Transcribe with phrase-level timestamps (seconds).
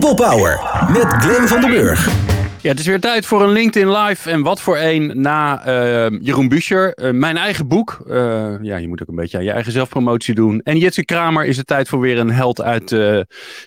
[0.00, 0.60] People Power
[0.92, 2.06] met Glenn van den Burg.
[2.62, 4.30] Ja, het is weer tijd voor een LinkedIn Live.
[4.30, 6.98] En wat voor een na uh, Jeroen Buescher.
[7.02, 8.04] Uh, mijn eigen boek.
[8.06, 10.60] Uh, ja, je moet ook een beetje aan je eigen zelfpromotie doen.
[10.60, 12.92] En Jitse Kramer is het tijd voor weer een held uit,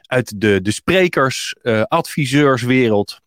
[0.06, 1.56] uit de, de sprekers,
[1.88, 3.21] adviseurswereld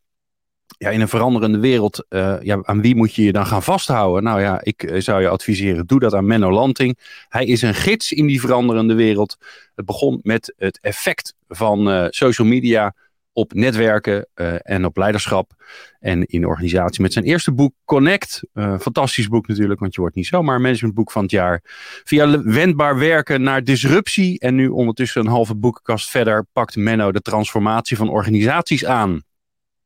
[0.85, 4.23] ja, in een veranderende wereld, uh, ja, aan wie moet je je dan gaan vasthouden?
[4.23, 6.98] Nou ja, ik uh, zou je adviseren, doe dat aan Menno Lanting.
[7.29, 9.37] Hij is een gids in die veranderende wereld.
[9.75, 12.95] Het begon met het effect van uh, social media
[13.33, 14.29] op netwerken
[14.62, 15.52] en op leiderschap
[16.01, 17.03] en in organisatie.
[17.03, 18.42] Met zijn eerste boek Connect,
[18.80, 21.61] fantastisch boek natuurlijk, want je wordt niet zomaar managementboek van het jaar.
[22.05, 27.20] Via wendbaar werken naar disruptie en nu ondertussen een halve boekenkast verder pakt Menno de
[27.20, 29.23] transformatie van organisaties aan.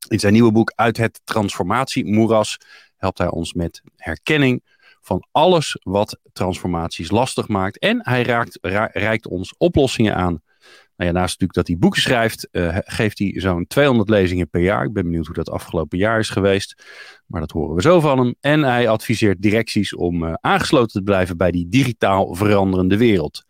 [0.08, 2.58] In zijn nieuwe boek Uit het transformatiemoeras
[2.96, 4.62] helpt hij ons met herkenning
[5.00, 7.78] van alles wat transformaties lastig maakt.
[7.78, 8.58] En hij raakt,
[8.92, 10.42] reikt ons oplossingen aan.
[10.96, 14.60] Nou ja, naast natuurlijk dat hij boeken schrijft, uh, geeft hij zo'n 200 lezingen per
[14.60, 14.84] jaar.
[14.84, 16.84] Ik ben benieuwd hoe dat afgelopen jaar is geweest.
[17.26, 18.34] Maar dat horen we zo van hem.
[18.40, 23.44] En hij adviseert directies om uh, aangesloten te blijven bij die digitaal veranderende wereld.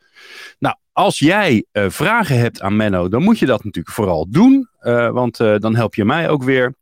[0.58, 4.68] Nou, als jij uh, vragen hebt aan Menno, dan moet je dat natuurlijk vooral doen.
[4.82, 6.74] Uh, want uh, dan help je mij ook weer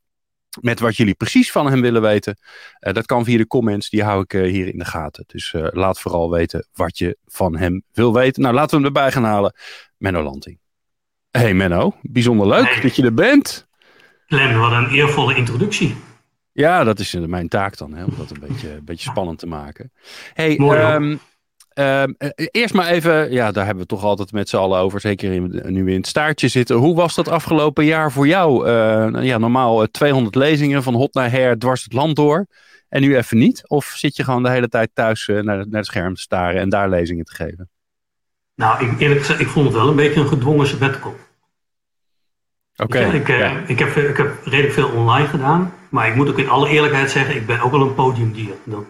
[0.60, 2.38] met wat jullie precies van hem willen weten.
[2.78, 5.24] dat kan via de comments, die hou ik hier in de gaten.
[5.26, 8.42] Dus laat vooral weten wat je van hem wil weten.
[8.42, 9.54] Nou, laten we hem erbij gaan halen.
[9.96, 10.58] Menno Lanting.
[11.30, 12.80] Hey Menno, bijzonder leuk hey.
[12.80, 13.66] dat je er bent.
[14.26, 15.94] Glenn, wat een eervolle introductie.
[16.52, 19.46] Ja, dat is mijn taak dan, hè, om dat een beetje, een beetje spannend te
[19.46, 19.92] maken.
[20.32, 21.18] Hey, Mooi,
[21.78, 22.02] uh,
[22.34, 25.62] eerst maar even, ja, daar hebben we toch altijd met z'n allen over, zeker in,
[25.66, 26.76] nu we in het staartje zitten.
[26.76, 28.68] Hoe was dat afgelopen jaar voor jou?
[28.68, 32.46] Uh, ja, normaal 200 lezingen van hot naar her, dwars het land door.
[32.88, 33.68] En nu even niet?
[33.68, 36.60] Of zit je gewoon de hele tijd thuis uh, naar, naar het scherm te staren
[36.60, 37.70] en daar lezingen te geven?
[38.54, 41.14] Nou, ik, eerlijk gezegd, ik vond het wel een beetje een gedwongen sabbatical.
[42.76, 42.98] Oké.
[42.98, 43.62] Okay, ik, ja.
[43.66, 45.72] ik, heb, ik heb redelijk veel online gedaan.
[45.88, 48.54] Maar ik moet ook in alle eerlijkheid zeggen, ik ben ook wel een podiumdier.
[48.64, 48.84] Dat,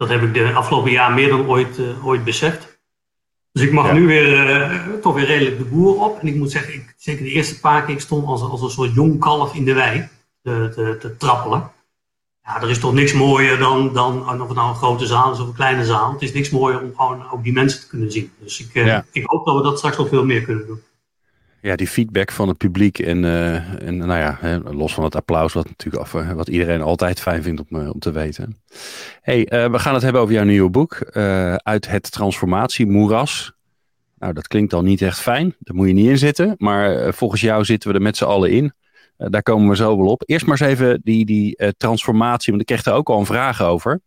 [0.00, 2.78] dat heb ik de afgelopen jaar meer dan ooit, uh, ooit beseft.
[3.52, 3.92] Dus ik mag ja.
[3.92, 6.20] nu weer uh, toch weer redelijk de boer op.
[6.20, 8.70] En ik moet zeggen, ik, zeker de eerste paar keer, ik stond als, als een
[8.70, 10.08] soort jong kalf in de wei
[10.42, 11.70] te, te, te trappelen.
[12.42, 15.40] Ja, er is toch niks mooier dan, dan of het nou een grote zaal is
[15.40, 16.12] of een kleine zaal.
[16.12, 18.32] Het is niks mooier om gewoon ook die mensen te kunnen zien.
[18.38, 19.04] Dus ik, ja.
[19.12, 20.82] ik hoop dat we dat straks nog veel meer kunnen doen
[21.60, 25.16] ja, die feedback van het publiek en, uh, en nou ja, hè, los van het
[25.16, 28.56] applaus, wat natuurlijk af, wat iedereen altijd fijn vindt om, om te weten.
[29.22, 30.98] hey, we gaan het hebben over jouw nieuwe boek,
[31.62, 33.52] Uit het transformatiemoeras.
[34.18, 37.40] Nou, dat klinkt al niet echt fijn, daar moet je niet in zitten, maar volgens
[37.40, 38.72] jou zitten we er met z'n allen in.
[39.16, 40.22] daar komen we zo wel op.
[40.26, 43.62] Eerst maar eens even die, die transformatie, want ik kreeg er ook al een vraag
[43.62, 44.00] over.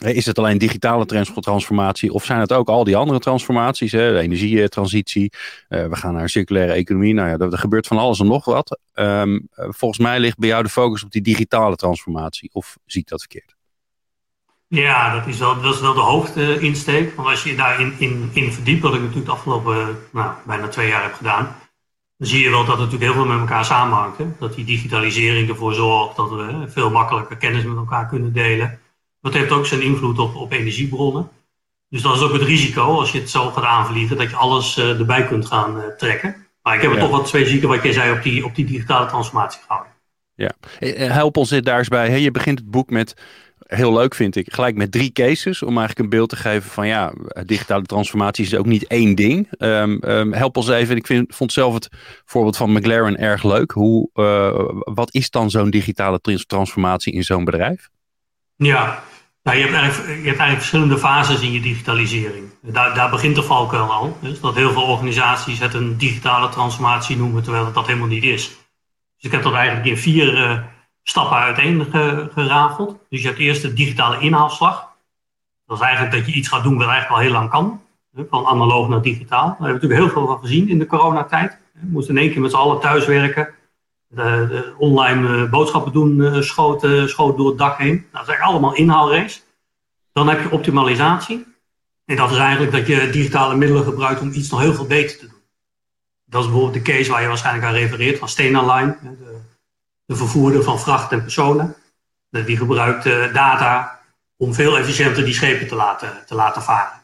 [0.00, 1.06] Is het alleen digitale
[1.40, 3.92] transformatie of zijn het ook al die andere transformaties?
[3.92, 4.12] Hè?
[4.12, 5.32] De energietransitie,
[5.68, 7.14] uh, we gaan naar een circulaire economie.
[7.14, 8.78] Nou ja, er, gebeurt van alles en nog wat.
[8.94, 12.50] Um, volgens mij ligt bij jou de focus op die digitale transformatie.
[12.52, 13.56] Of zie ik dat verkeerd?
[14.68, 17.14] Ja, dat is wel, dat is wel de hoofdinsteek.
[17.14, 20.88] Want als je daarin in, in verdiept, wat ik natuurlijk de afgelopen nou, bijna twee
[20.88, 21.56] jaar heb gedaan,
[22.16, 24.18] dan zie je wel dat het natuurlijk heel veel met elkaar samenhangt.
[24.38, 28.78] Dat die digitalisering ervoor zorgt dat we veel makkelijker kennis met elkaar kunnen delen
[29.20, 31.28] dat heeft ook zijn invloed op, op energiebronnen.
[31.88, 34.78] Dus dat is ook het risico als je het zo gaat aanvliegen, dat je alles
[34.78, 36.46] uh, erbij kunt gaan uh, trekken.
[36.62, 37.02] Maar ik heb er ja.
[37.02, 39.92] toch wat twee zieken, wat jij zei, op die, op die digitale transformatie gehouden.
[40.34, 40.52] Ja,
[41.12, 42.20] help ons dit daar eens bij.
[42.20, 43.14] Je begint het boek met,
[43.58, 45.62] heel leuk vind ik, gelijk met drie cases.
[45.62, 47.12] Om eigenlijk een beeld te geven van ja,
[47.46, 49.48] digitale transformatie is ook niet één ding.
[49.58, 51.88] Um, um, help ons even, ik vind, vond zelf het
[52.24, 53.70] voorbeeld van McLaren erg leuk.
[53.70, 57.88] Hoe, uh, wat is dan zo'n digitale transformatie in zo'n bedrijf?
[58.62, 59.02] Ja,
[59.42, 62.44] nou, je, hebt eigenlijk, verschillende fases in je digitalisering.
[62.62, 64.16] Daar, daar begint de valkuil al.
[64.20, 68.24] Dus dat heel veel organisaties het een digitale transformatie noemen, terwijl het dat helemaal niet
[68.24, 68.48] is.
[69.16, 70.58] Dus ik heb dat eigenlijk in vier uh,
[71.02, 71.86] stappen uiteen
[72.32, 72.98] gerafeld.
[73.08, 74.88] Dus je hebt eerst de digitale inhaalslag.
[75.66, 77.82] Dat is eigenlijk dat je iets gaat doen wat eigenlijk al heel lang kan.
[78.30, 79.46] Van analoog naar digitaal.
[79.46, 81.58] Daar hebben we natuurlijk heel veel van gezien in de coronatijd.
[81.72, 83.54] We moesten in één keer met z'n allen thuiswerken
[84.10, 87.94] de, de online uh, boodschappen doen schoot, uh, schoot door het dak heen.
[87.94, 89.40] Nou, dat eigenlijk allemaal inhaalrace.
[90.12, 91.46] Dan heb je optimalisatie.
[92.04, 95.18] En dat is eigenlijk dat je digitale middelen gebruikt om iets nog heel veel beter
[95.18, 95.38] te doen.
[96.24, 99.38] Dat is bijvoorbeeld de case waar je waarschijnlijk aan refereert van Stena Line, de,
[100.06, 101.74] de vervoerder van vracht en personen.
[102.30, 103.04] Die gebruikt
[103.34, 104.00] data
[104.36, 106.99] om veel efficiënter die schepen te laten, te laten varen.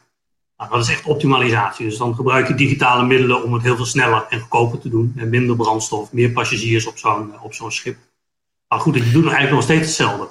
[0.57, 1.85] Nou, dat is echt optimalisatie.
[1.85, 5.13] Dus dan gebruik je digitale middelen om het heel veel sneller en goedkoper te doen.
[5.17, 7.97] En minder brandstof, meer passagiers op zo'n op zo'n schip.
[8.67, 10.27] Maar goed, je doet nog eigenlijk nog steeds hetzelfde.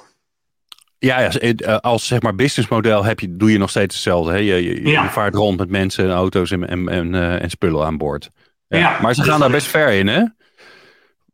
[0.99, 4.31] Ja, ja, eh, als zeg maar businessmodel heb je, doe je nog steeds hetzelfde.
[4.31, 4.37] Hè?
[4.37, 5.03] Je, je, ja.
[5.03, 8.29] je vaart rond met mensen, auto's en, en, en, en spullen aan boord.
[8.67, 8.77] Ja.
[8.77, 10.23] ja maar ze gaan daar best ver in, hè?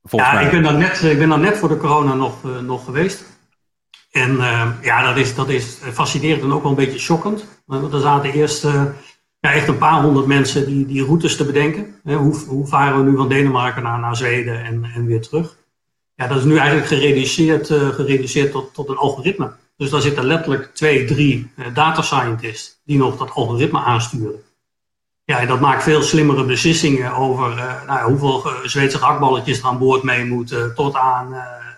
[0.04, 0.46] Volgens ja, mij.
[0.46, 3.33] Ik, ben dan net, ik ben dan net voor de corona nog, uh, nog geweest.
[4.13, 7.45] En uh, ja, dat is, dat is fascinerend en ook wel een beetje shockend.
[7.65, 8.83] Want er zaten eerst uh,
[9.39, 11.95] ja, echt een paar honderd mensen die, die routes te bedenken.
[12.04, 15.57] Hoe, hoe varen we nu van Denemarken naar, naar Zweden en, en weer terug?
[16.15, 19.51] Ja, dat is nu eigenlijk gereduceerd, uh, gereduceerd tot, tot een algoritme.
[19.77, 24.44] Dus daar zitten letterlijk twee, drie data scientists die nog dat algoritme aansturen.
[25.24, 30.04] Ja, en dat maakt veel slimmere beslissingen over nou, hoeveel Zweedse hakballetjes er aan boord
[30.04, 31.30] mee moeten, tot aan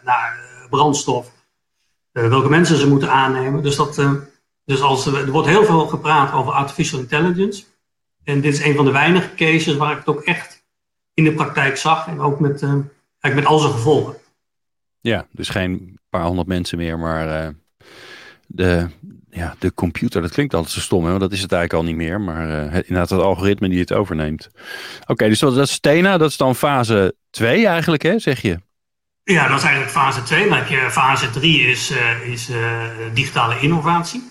[0.04, 0.40] naar
[0.70, 1.35] brandstof eh,
[2.22, 3.64] welke mensen ze moeten aannemen.
[3.64, 4.12] Dus, dat, eh,
[4.66, 7.64] dus als, er wordt heel veel gepraat over artificial intelligence.
[8.24, 10.64] En dit is een van de weinige cases waar ik het ook echt
[11.14, 12.08] in de praktijk zag.
[12.08, 12.74] En ook met, uh,
[13.22, 14.16] met al zijn gevolgen.
[15.02, 17.54] Ja, dus geen paar honderd mensen meer, maar
[18.48, 18.88] de,
[19.30, 20.22] ja, de computer.
[20.22, 21.10] Dat klinkt altijd zo stom, hè?
[21.10, 22.22] want dat is het eigenlijk al niet meer.
[22.22, 24.50] Maar het, inderdaad het algoritme die het overneemt.
[25.06, 26.18] Oké, dus dat, dat is Tena.
[26.18, 28.60] Dat is dan fase 2 eigenlijk, hè, zeg je?
[29.28, 30.50] Ja, dat is eigenlijk fase 2.
[30.50, 32.84] Dan heb je fase 3 is, uh, is uh,
[33.14, 34.24] digitale innovatie.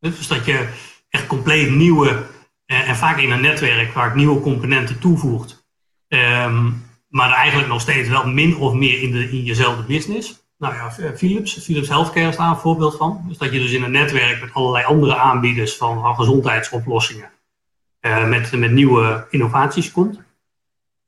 [0.00, 0.68] Dus dat je
[1.08, 2.26] echt compleet nieuwe,
[2.66, 5.68] uh, en vaak in een netwerk waar ik nieuwe componenten toevoegt.
[6.08, 10.48] Um, maar eigenlijk nog steeds wel min of meer in, de, in jezelfde business.
[10.58, 13.24] Nou ja, Philips, Philips Healthcare is daar een voorbeeld van.
[13.28, 17.30] Dus dat je dus in een netwerk met allerlei andere aanbieders van, van gezondheidsoplossingen
[18.28, 20.20] met, met nieuwe innovaties komt.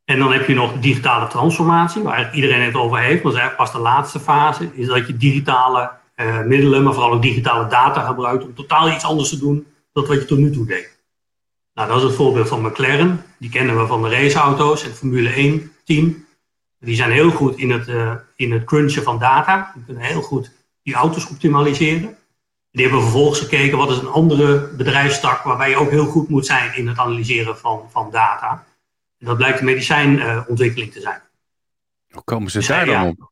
[0.04, 3.22] En dan heb je nog digitale transformatie, waar iedereen het over heeft.
[3.22, 6.92] Maar dat is eigenlijk pas de laatste fase, is dat je digitale uh, middelen, maar
[6.92, 10.38] vooral ook digitale data gebruikt om totaal iets anders te doen dan wat je tot
[10.38, 11.00] nu toe deed.
[11.74, 13.24] Nou, dat is het voorbeeld van McLaren.
[13.38, 16.26] Die kennen we van de raceauto's het Formule 1 team.
[16.78, 19.72] Die zijn heel goed in het, uh, in het crunchen van data.
[19.74, 20.50] Die kunnen heel goed
[20.82, 22.16] die auto's optimaliseren.
[22.70, 26.46] Die hebben vervolgens gekeken wat is een andere bedrijfstak waarbij je ook heel goed moet
[26.46, 28.64] zijn in het analyseren van, van data
[29.24, 31.20] dat blijkt de medicijnontwikkeling te zijn.
[32.10, 33.30] Hoe komen ze dus, daar dan op?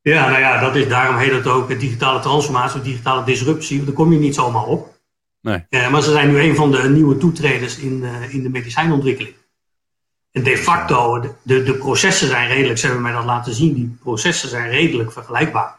[0.00, 3.84] Ja, nou ja, dat is, daarom heet het ook digitale transformatie digitale disruptie.
[3.84, 4.96] Daar kom je niet zomaar op.
[5.40, 5.66] Nee.
[5.70, 9.34] Uh, maar ze zijn nu een van de nieuwe toetreders in, uh, in de medicijnontwikkeling.
[10.30, 13.96] En de facto, de, de, processen zijn redelijk, ze hebben mij dat laten zien, die
[14.00, 15.76] processen zijn redelijk vergelijkbaar.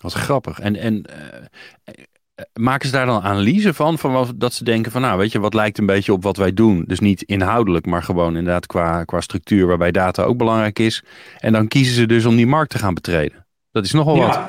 [0.00, 0.60] Wat grappig.
[0.60, 2.04] En, en uh,
[2.52, 3.98] maken ze daar dan analyse van?
[3.98, 6.36] van wat, dat ze denken van nou weet je wat lijkt een beetje op wat
[6.36, 6.84] wij doen.
[6.86, 11.04] Dus niet inhoudelijk maar gewoon inderdaad qua, qua structuur waarbij data ook belangrijk is.
[11.38, 13.46] En dan kiezen ze dus om die markt te gaan betreden.
[13.70, 14.26] Dat is nogal ja.
[14.26, 14.40] wat.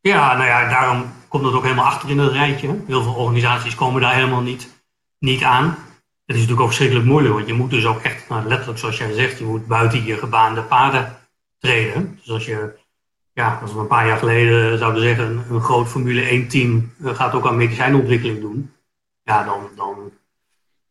[0.00, 2.76] Ja, nou ja, daarom komt het ook helemaal achter in het rijtje.
[2.86, 4.68] Heel veel organisaties komen daar helemaal niet,
[5.18, 5.64] niet aan.
[6.24, 8.98] Het is natuurlijk ook verschrikkelijk moeilijk, want je moet dus ook echt, nou, letterlijk zoals
[8.98, 11.16] jij zegt, je moet buiten je gebaande paden
[11.58, 12.18] treden.
[12.18, 12.79] Dus als je
[13.32, 17.14] ja, als we een paar jaar geleden zouden zeggen, een, groot Formule 1 team eh,
[17.14, 18.72] gaat ook aan medicijnontwikkeling doen.
[19.22, 20.10] Ja, dan, dan,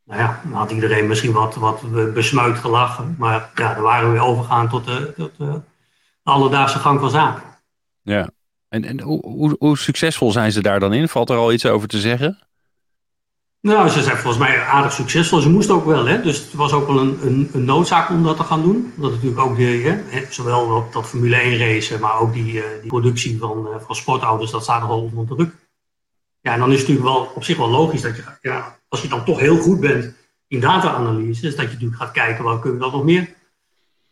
[0.03, 3.15] nou ja, had iedereen misschien wat, wat besmuit gelachen.
[3.17, 5.61] Maar ja, dan waren we weer overgegaan tot de, tot
[6.23, 7.43] alledaagse gang van zaken.
[8.01, 8.29] Ja,
[8.69, 11.07] en, en hoe, hoe, hoe succesvol zijn ze daar dan in?
[11.07, 12.39] Valt er al iets over te zeggen?
[13.61, 15.39] Nou, ze zijn volgens mij aardig succesvol.
[15.39, 16.21] Ze moesten ook wel, hè?
[16.21, 18.93] dus het was ook wel een, een, een noodzaak om dat te gaan doen.
[18.95, 22.89] Dat natuurlijk ook hè, zowel dat, dat Formule 1 race, maar ook die, uh, die
[22.89, 25.53] productie van, uh, van sportauto's, dat staat nogal onder druk.
[26.41, 29.01] Ja, en dan is het natuurlijk wel op zich wel logisch dat je, ja, als
[29.01, 30.13] je dan toch heel goed bent
[30.47, 33.33] in data-analyse, dat je natuurlijk gaat kijken, waar kunnen we dat nog meer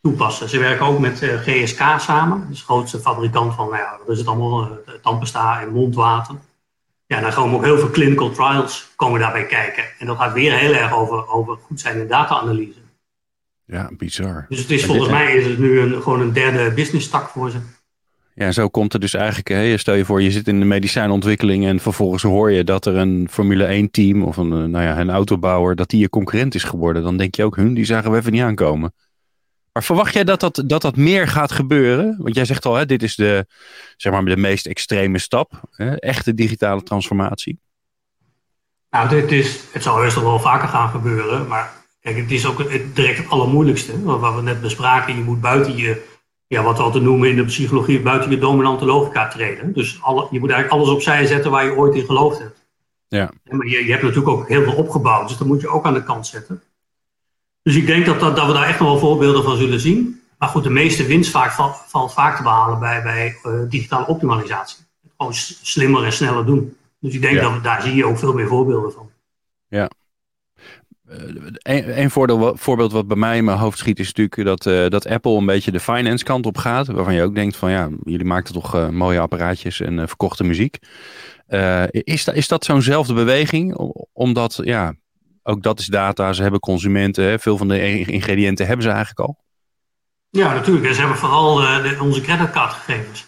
[0.02, 0.48] toepassen.
[0.48, 4.18] Ze werken ook met eh, GSK samen, de grootste fabrikant van, nou ja, dat is
[4.18, 4.68] het allemaal,
[5.04, 6.34] uh, en mondwater.
[7.08, 9.84] Ja, dan komen ook heel veel clinical trials komen daarbij kijken.
[9.98, 12.78] En dat gaat weer heel erg over, over goed zijn in data-analyse.
[13.64, 14.46] Ja, bizar.
[14.48, 17.50] Dus het is volgens mij is het nu een, gewoon een derde business tak voor
[17.50, 17.58] ze.
[18.34, 19.48] Ja, zo komt het dus eigenlijk.
[19.48, 22.96] Hè, stel je voor, je zit in de medicijnontwikkeling en vervolgens hoor je dat er
[22.96, 26.64] een Formule 1 team of een, nou ja, een autobouwer, dat die je concurrent is
[26.64, 27.02] geworden.
[27.02, 28.92] Dan denk je ook, hun, die zagen we even niet aankomen.
[29.78, 32.16] Maar verwacht jij dat dat, dat dat meer gaat gebeuren?
[32.18, 33.46] Want jij zegt al, hè, dit is de,
[33.96, 35.60] zeg maar, de meest extreme stap.
[35.70, 37.58] Hè, echte digitale transformatie.
[38.90, 41.46] Nou, dit is, het zal heus nog wel vaker gaan gebeuren.
[41.46, 44.02] Maar kijk, het is ook het, direct het allermoeilijkste.
[44.02, 45.16] Wat we net bespraken.
[45.16, 46.06] Je moet buiten je,
[46.46, 49.72] ja, wat we altijd noemen in de psychologie, buiten je dominante logica treden.
[49.72, 52.66] Dus alle, je moet eigenlijk alles opzij zetten waar je ooit in geloofd hebt.
[53.08, 53.30] Ja.
[53.44, 55.28] Maar je, je hebt natuurlijk ook heel veel opgebouwd.
[55.28, 56.62] Dus dat moet je ook aan de kant zetten.
[57.68, 60.20] Dus ik denk dat, dat, dat we daar echt nog wel voorbeelden van zullen zien.
[60.38, 61.50] Maar goed, de meeste winst vaak,
[61.86, 64.84] valt, vaak te behalen bij, bij uh, digitale optimalisatie.
[65.16, 65.32] Gewoon
[65.62, 66.76] slimmer en sneller doen.
[67.00, 67.42] Dus ik denk ja.
[67.42, 69.10] dat daar zie je ook veel meer voorbeelden van.
[69.68, 69.90] Ja.
[71.06, 72.10] een, een
[72.58, 75.46] voorbeeld wat bij mij in mijn hoofd schiet is natuurlijk dat, uh, dat Apple een
[75.46, 76.86] beetje de finance kant op gaat.
[76.86, 80.78] Waarvan je ook denkt van ja, jullie maken toch uh, mooie apparaatjes en verkochte muziek.
[81.90, 83.74] is, da, is dat zo'nzelfde beweging?
[84.12, 84.94] Omdat ja,
[85.42, 86.32] ook dat is data.
[86.32, 87.24] Ze hebben consumenten.
[87.24, 87.38] Hè?
[87.38, 89.38] Veel van de ingrediënten hebben ze eigenlijk al.
[90.30, 90.94] Ja, natuurlijk.
[90.94, 93.26] Ze hebben vooral de, onze creditcardgegevens.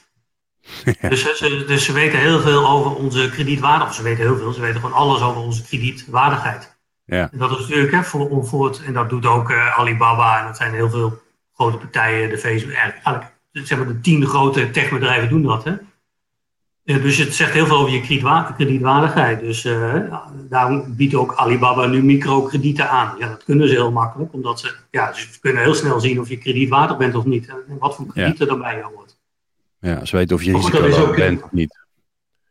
[1.00, 1.09] Ja.
[1.09, 3.95] Dus, ze, dus ze weten heel veel over onze kredietwaardigheid.
[3.95, 4.52] Ze weten heel veel.
[4.52, 6.79] Ze weten gewoon alles over onze kredietwaardigheid.
[7.05, 7.29] Ja.
[7.33, 10.47] En dat is natuurlijk hè, voor, voor het, en dat doet ook uh, Alibaba en
[10.47, 11.21] dat zijn heel veel
[11.55, 15.64] grote partijen, de Facebook, eigenlijk, zeg maar de tien grote techbedrijven doen dat.
[15.64, 15.73] Hè.
[16.99, 19.40] Dus het zegt heel veel over je kredietwaardigheid.
[19.40, 19.94] Dus uh,
[20.49, 23.14] daarom biedt ook Alibaba nu microkredieten aan.
[23.18, 26.28] Ja, dat kunnen ze heel makkelijk, omdat ze, ja, ze kunnen heel snel zien of
[26.28, 27.49] je kredietwaardig bent of niet.
[27.49, 28.52] En wat voor kredieten ja.
[28.52, 29.16] erbij hoort.
[29.80, 31.78] Ja, ze weten of je risico bent of niet.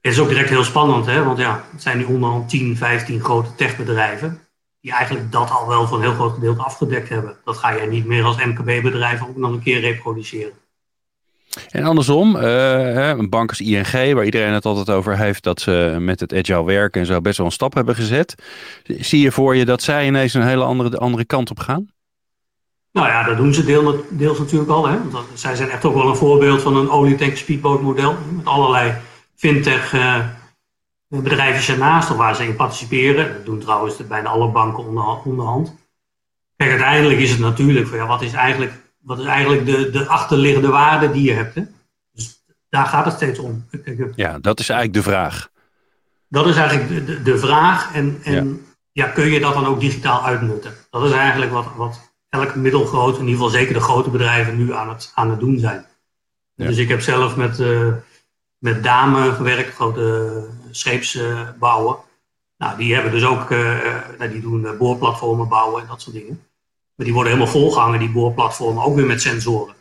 [0.01, 1.24] Het is ook direct heel spannend, hè?
[1.24, 4.39] want ja, het zijn nu onderhand 10, 15 grote techbedrijven
[4.81, 7.38] die eigenlijk dat al wel voor een heel groot gedeelte afgedekt hebben.
[7.43, 10.53] Dat ga jij niet meer als MKB-bedrijf ook nog een keer reproduceren.
[11.70, 15.98] En andersom, uh, een bank als ING, waar iedereen het altijd over heeft dat ze
[16.00, 18.36] met het agile werken en zo best wel een stap hebben gezet.
[18.84, 21.88] Zie je voor je dat zij ineens een hele andere, andere kant op gaan?
[22.92, 24.88] Nou ja, dat doen ze deel, deels natuurlijk al.
[24.88, 24.98] Hè?
[25.34, 28.16] Zij zijn echt ook wel een voorbeeld van een olietank speedboat model.
[28.36, 28.94] Met allerlei
[29.36, 30.25] fintech uh,
[31.08, 33.34] bedrijven ernaast of waar ze in participeren.
[33.34, 35.75] Dat doen trouwens bijna alle banken onder, onderhand.
[36.56, 40.08] Kijk, uiteindelijk is het natuurlijk van ja, wat is eigenlijk wat is eigenlijk de, de
[40.08, 41.56] achterliggende waarde die je hebt.
[41.56, 41.63] Hè?
[42.12, 43.65] Dus daar gaat het steeds om.
[44.15, 45.50] Ja, dat is eigenlijk de vraag.
[46.27, 47.94] Dat is eigenlijk de, de, de vraag.
[47.94, 49.06] En, en ja.
[49.06, 49.12] ja.
[49.12, 50.74] kun je dat dan ook digitaal uitnutten?
[50.89, 54.74] Dat is eigenlijk wat, wat elk middelgroot, in ieder geval zeker de grote bedrijven, nu
[54.74, 55.86] aan het, aan het doen zijn.
[56.53, 56.68] Ja.
[56.68, 57.94] Dus ik heb zelf met, uh,
[58.58, 61.96] met Dame gewerkt, grote scheepsbouwer.
[62.58, 63.77] nou, die hebben dus ook, uh,
[64.32, 66.49] die doen boorplatformen bouwen en dat soort dingen.
[67.03, 69.75] Die worden helemaal volgehangen, die boorplatformen, ook weer met sensoren.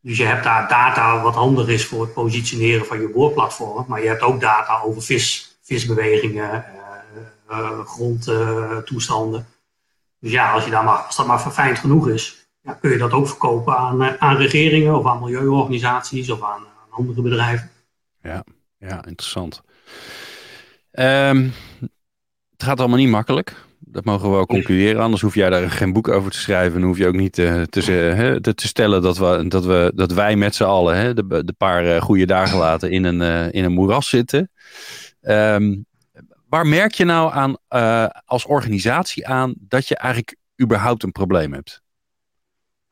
[0.00, 3.84] Dus je hebt daar data wat handig is voor het positioneren van je boorplatform.
[3.88, 6.64] Maar je hebt ook data over vis, visbewegingen,
[7.50, 9.46] uh, uh, grondtoestanden.
[10.18, 12.98] dus ja, als, je daar maar, als dat maar verfijnd genoeg is, ja, kun je
[12.98, 17.70] dat ook verkopen aan, aan regeringen of aan milieuorganisaties of aan, aan andere bedrijven.
[18.22, 18.44] Ja,
[18.78, 19.62] ja interessant.
[20.92, 21.52] Um,
[22.52, 23.56] het gaat allemaal niet makkelijk.
[23.92, 25.02] Dat mogen we wel concluderen.
[25.02, 26.80] Anders hoef jij daar geen boek over te schrijven.
[26.80, 29.92] En hoef je ook niet uh, te, uh, te, te, stellen dat, we, dat, we,
[29.94, 33.52] dat wij met z'n allen hè, de, de paar uh, goede dagen later in een,
[33.52, 34.50] in een moeras zitten.
[35.22, 35.86] Um,
[36.48, 37.56] waar merk je nou aan
[38.24, 41.82] als organisatie aan dat je eigenlijk überhaupt een probleem hebt?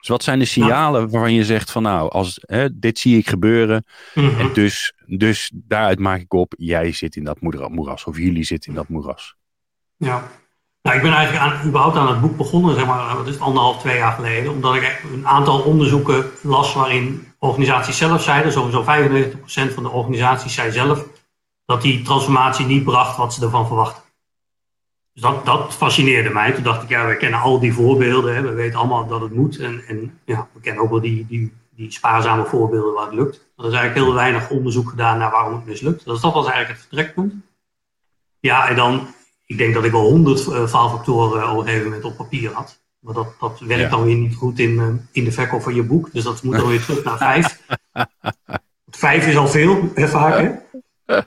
[0.00, 3.28] Dus wat zijn de signalen waarvan je zegt van nou, als, hè, dit zie ik
[3.28, 3.84] gebeuren.
[4.14, 4.40] Mm -hmm.
[4.40, 8.04] En dus, dus daaruit maak ik op, jij zit in dat moeras.
[8.04, 9.36] Of jullie zitten in dat moeras.
[9.96, 10.30] Ja,
[10.82, 13.96] nou, ik ben eigenlijk überhaupt aan het boek begonnen, zeg maar, wat is anderhalf, twee
[13.96, 14.52] jaar geleden.
[14.52, 20.54] Omdat ik een aantal onderzoeken las waarin organisaties zelf zeiden, sowieso 95% van de organisaties
[20.54, 21.04] zei zelf,
[21.64, 24.02] dat die transformatie niet bracht wat ze ervan verwachten.
[25.12, 26.52] Dus dat, dat fascineerde mij.
[26.52, 29.34] Toen dacht ik, ja, we kennen al die voorbeelden, hè, we weten allemaal dat het
[29.34, 29.58] moet.
[29.58, 33.34] En, en ja, we kennen ook wel die, die, die spaarzame voorbeelden waar het lukt.
[33.56, 36.04] Er is eigenlijk heel weinig onderzoek gedaan naar waarom het mislukt.
[36.04, 37.34] Dus dat was eigenlijk het vertrekpunt.
[38.40, 39.06] Ja, en dan
[39.50, 42.80] ik denk dat ik wel honderd uh, faalfactoren op een gegeven moment op papier had.
[42.98, 43.88] Maar dat, dat werkt ja.
[43.88, 46.12] dan weer niet goed in, uh, in de verkoop van je boek.
[46.12, 47.60] Dus dat moet dan weer terug naar vijf.
[49.06, 50.38] vijf is al veel, hè, vaak.
[50.38, 50.50] Hè?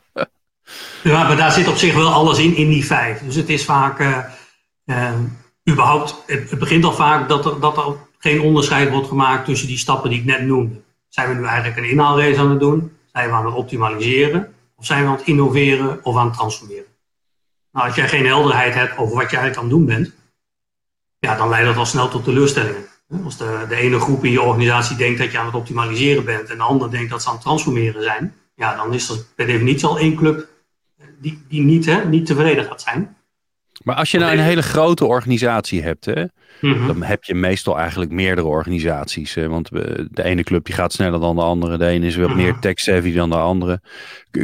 [1.04, 3.20] Ja, maar daar zit op zich wel alles in, in die vijf.
[3.20, 4.00] Dus het is vaak,
[4.86, 5.20] uh,
[5.70, 9.68] überhaupt, het, het, begint al vaak dat er, dat er geen onderscheid wordt gemaakt tussen
[9.68, 10.82] die stappen die ik net noemde.
[11.10, 12.92] Zijn we nu eigenlijk een inhaalrace aan het doen?
[13.12, 14.54] Zijn we aan het optimaliseren?
[14.76, 16.93] Of zijn we aan het innoveren of aan het transformeren?
[17.74, 20.12] Nou, als jij geen helderheid hebt over wat je eigenlijk aan het doen bent,
[21.20, 22.86] ja, dan leidt dat al snel tot teleurstellingen.
[23.24, 26.50] Als de, de ene groep in je organisatie denkt dat je aan het optimaliseren bent
[26.50, 29.46] en de andere denkt dat ze aan het transformeren zijn, ja, dan is er per
[29.46, 30.48] definitie al één club
[31.20, 33.16] die, die niet, hè, niet tevreden gaat zijn.
[33.84, 36.22] Maar als je nou een hele grote organisatie hebt, hè,
[36.62, 36.88] mm -hmm.
[36.88, 39.34] dan heb je meestal eigenlijk meerdere organisaties.
[39.34, 39.70] Hè, want
[40.12, 42.44] de ene club die gaat sneller dan de andere, de ene is wat mm -hmm.
[42.44, 43.82] meer tech-savvy dan de andere.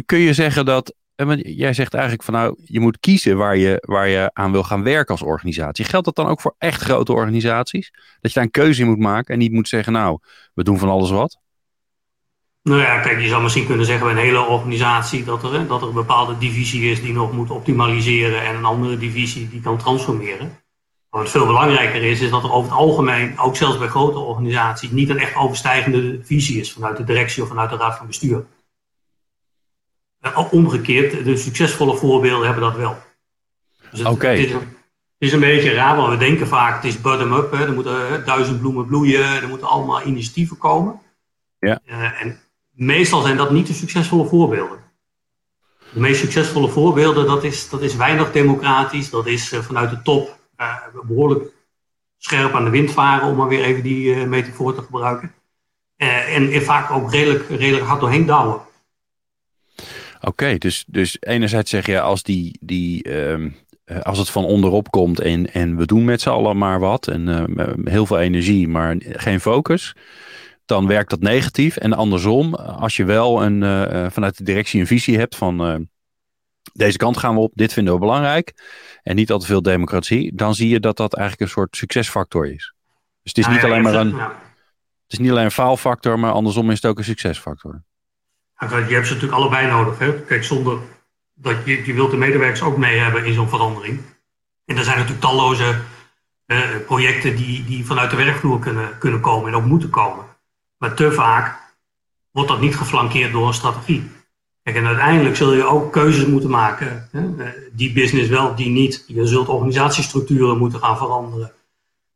[0.05, 0.93] Kun je zeggen dat
[1.37, 4.83] jij zegt eigenlijk van nou, je moet kiezen waar je, waar je aan wil gaan
[4.83, 5.85] werken als organisatie.
[5.85, 7.91] Geldt dat dan ook voor echt grote organisaties?
[7.91, 10.19] Dat je daar een keuze in moet maken en niet moet zeggen, nou,
[10.53, 11.39] we doen van alles wat?
[12.63, 15.81] Nou ja, kijk, je zou misschien kunnen zeggen bij een hele organisatie dat er, dat
[15.81, 19.77] er een bepaalde divisie is die nog moet optimaliseren en een andere divisie die kan
[19.77, 20.59] transformeren.
[21.09, 24.19] Maar wat veel belangrijker is, is dat er over het algemeen, ook zelfs bij grote
[24.19, 28.07] organisaties, niet een echt overstijgende visie is vanuit de directie of vanuit de raad van
[28.07, 28.45] bestuur.
[30.51, 32.97] Omgekeerd, de succesvolle voorbeelden hebben dat wel.
[33.91, 34.09] Dus Oké.
[34.09, 34.39] Okay.
[34.39, 34.63] Het, het,
[35.17, 37.53] is een beetje raar, want we denken vaak het is bottom-up.
[37.53, 41.01] Er moeten duizend bloemen bloeien, er moeten allemaal initiatieven komen.
[41.59, 41.79] Ja.
[41.85, 42.39] Uh, en
[42.71, 44.79] meestal zijn dat niet de succesvolle voorbeelden.
[45.93, 49.09] De meest succesvolle voorbeelden, dat is, dat is weinig democratisch.
[49.09, 51.45] Dat is uh, vanuit de top uh, behoorlijk
[52.17, 55.33] scherp aan de wind varen, om maar weer even die metafoor te gebruiken.
[55.95, 58.67] en, en vaak ook redelijk, redelijk hard doorheen douwen.
[60.21, 63.49] Oké, dus, dus enerzijds zeg je als, die, die, ehm,
[64.01, 67.53] als het van onderop komt en, en we doen met z'n allen maar wat en
[67.83, 69.95] heel veel energie, maar geen focus,
[70.65, 71.77] dan werkt dat negatief.
[71.77, 73.61] En andersom, als je wel een,
[74.11, 75.87] vanuit de directie een visie hebt van
[76.73, 78.53] deze kant gaan we op, dit vinden we belangrijk.
[79.03, 80.35] En niet al te veel democratie.
[80.35, 82.73] Dan zie je dat dat eigenlijk een soort succesfactor is.
[83.23, 84.13] Dus het is niet alleen maar een.
[84.13, 87.83] Het is niet alleen een faalfactor, maar andersom is het ook een succesfactor.
[88.59, 89.99] Je hebt ze natuurlijk allebei nodig.
[89.99, 90.21] Hè?
[90.21, 90.79] Kijk, zonder
[91.33, 94.01] dat je, je wilt de medewerkers ook mee hebben in zo'n verandering.
[94.65, 95.81] En er zijn natuurlijk talloze
[96.47, 100.25] uh, projecten die, die vanuit de werkvloer kunnen, kunnen komen en ook moeten komen.
[100.77, 101.57] Maar te vaak
[102.31, 104.11] wordt dat niet geflankeerd door een strategie
[104.75, 107.09] en uiteindelijk zul je ook keuzes moeten maken.
[107.11, 107.43] Hè?
[107.43, 109.03] Eh, die business wel, die niet.
[109.07, 111.51] Je zult organisatiestructuren moeten gaan veranderen.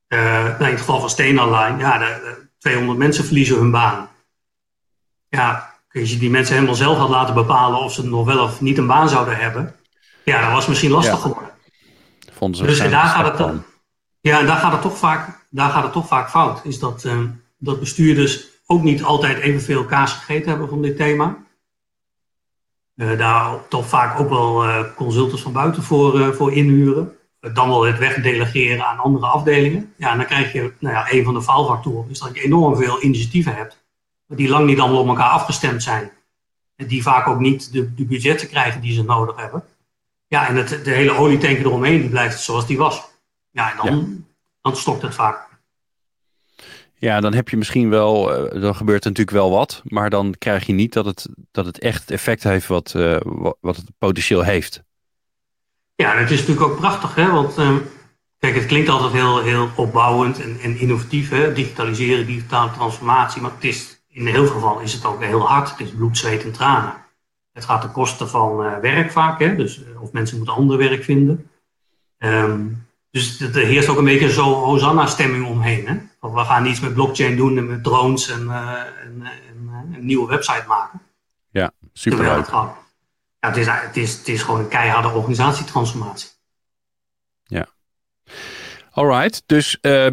[0.08, 4.10] Uh, nou, in het geval van Steenalign, ja, de, 200 mensen verliezen hun baan.
[5.30, 8.62] Ja, als je die mensen helemaal zelf had laten bepalen of ze nog wel of
[8.62, 9.76] niet een baan zouden hebben,
[10.26, 11.52] ja, dat was misschien lastig geworden.
[12.32, 13.64] Vonden ze dus daar gaat het dan.
[14.22, 16.62] Ja, en daar gaat het toch vaak, daar gaat het toch vaak fout.
[16.64, 17.20] Is dat, uh,
[17.58, 21.38] dat bestuurders ook niet altijd evenveel kaas gegeten hebben van dit thema.
[22.96, 27.18] Uh, daar toch vaak ook wel uh, consultants van buiten voor, voor inhuren.
[27.40, 29.94] dan wel het wegdelegeren aan andere afdelingen.
[29.98, 32.76] Ja, en dan krijg je, nou ja, een van de faalfactoren is dat je enorm
[32.76, 33.83] veel initiatieven hebt.
[34.28, 36.12] Die lang niet allemaal op elkaar afgestemd zijn.
[36.76, 39.64] En die vaak ook niet de, de budgetten krijgen die ze nodig hebben.
[40.28, 43.02] Ja, en het, de hele olietanker eromheen, die blijft zoals die was.
[43.52, 44.06] Ja, en dan, ja.
[44.62, 45.52] dan stokt het vaak.
[47.04, 50.36] Ja, dan heb je misschien wel, uh, dan gebeurt er natuurlijk wel wat, maar dan
[50.38, 53.18] krijg je niet dat het, dat het echt effect heeft wat, uh,
[53.62, 54.84] wat het potentieel heeft.
[55.96, 57.32] Ja, dat is natuurlijk ook prachtig, hè?
[57.32, 57.82] want um,
[58.38, 61.54] kijk, het klinkt altijd heel, heel opbouwend en, en innovatief, hè?
[61.54, 65.70] digitaliseren, digitale transformatie, maar het is, in heel veel gevallen is het ook heel hard.
[65.70, 66.94] Het is bloed, zweet en tranen.
[67.54, 69.56] Het gaat ten koste van uh, werk vaak, hè?
[69.56, 71.50] Dus, of mensen moeten ander werk vinden.
[72.18, 75.88] Um, dus er heerst ook een beetje zo'n Hosanna-stemming omheen.
[75.88, 76.30] Hè?
[76.32, 80.28] we gaan iets met blockchain doen en met drones en, uh, en, en een nieuwe
[80.28, 81.02] website maken.
[81.50, 82.76] Ja, super het, ja,
[83.40, 86.30] het, is, het, is, het is gewoon een keiharde organisatietransformatie.
[88.96, 90.08] Alright, dus uh,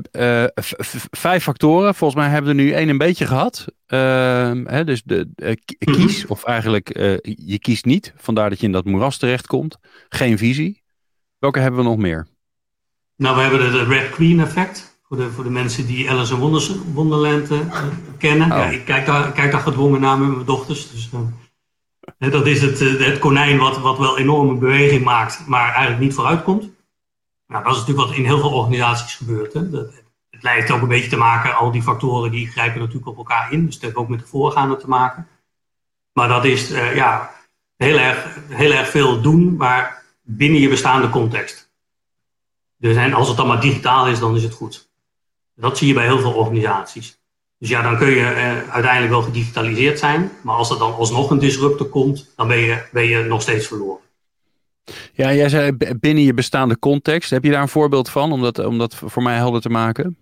[1.10, 1.94] vijf factoren.
[1.94, 3.64] Volgens mij hebben we er nu één een beetje gehad.
[3.86, 5.28] Ehm, hè, dus de,
[5.64, 6.24] kies, mm -hmm.
[6.28, 6.88] of eigenlijk
[7.22, 8.12] je kiest niet.
[8.16, 9.78] Vandaar dat je in dat moeras terechtkomt.
[10.08, 10.82] Geen visie.
[11.38, 12.26] Welke hebben we nog meer?
[13.16, 14.98] Nou, we hebben het Red Queen effect.
[15.02, 17.48] Voor de, voor de mensen die Alice in Wonders, Wonderland
[18.18, 18.52] kennen.
[18.52, 18.58] Oh.
[18.58, 20.90] Ja, ik kijk daar, kijk daar gedwongen naar met mijn dochters.
[20.90, 21.10] Dus,
[22.18, 26.42] dat is het, het konijn wat, wat wel enorme beweging maakt, maar eigenlijk niet vooruit
[26.42, 26.68] komt.
[27.50, 29.52] Nou, dat is natuurlijk wat in heel veel organisaties gebeurt.
[29.52, 29.70] Hè.
[29.70, 29.92] Dat,
[30.30, 33.52] het lijkt ook een beetje te maken, al die factoren die grijpen natuurlijk op elkaar
[33.52, 33.64] in.
[33.64, 35.28] Dus het heeft ook met de voorgaande te maken.
[36.12, 37.30] Maar dat is uh, ja,
[37.76, 41.70] heel, erg, heel erg veel doen, maar binnen je bestaande context.
[42.76, 44.88] Dus en als het dan maar digitaal is, dan is het goed.
[45.54, 47.18] Dat zie je bij heel veel organisaties.
[47.58, 50.32] Dus ja, dan kun je eh, uiteindelijk wel gedigitaliseerd zijn.
[50.42, 53.66] Maar als er dan alsnog een disruptor komt, dan ben je, ben je nog steeds
[53.66, 54.09] verloren.
[55.12, 57.30] Ja, jij zei binnen je bestaande context.
[57.30, 60.16] Heb je daar een voorbeeld van om dat, om dat voor mij helder te maken?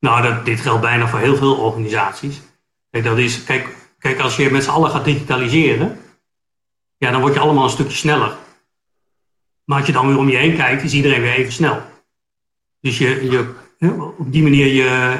[0.00, 2.40] Nou, dat, dit geldt bijna voor heel veel organisaties.
[2.90, 5.98] Kijk, dat is, kijk, kijk, als je met z'n allen gaat digitaliseren,
[6.96, 8.36] ja, dan word je allemaal een stukje sneller.
[9.64, 11.82] Maar als je dan weer om je heen kijkt, is iedereen weer even snel.
[12.80, 13.54] Dus je, je,
[14.18, 15.16] op die manier, je,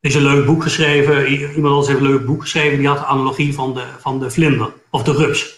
[0.00, 3.04] is een leuk boek geschreven, iemand anders heeft een leuk boek geschreven, die had de
[3.04, 5.57] analogie van de, van de vlinder of de rups.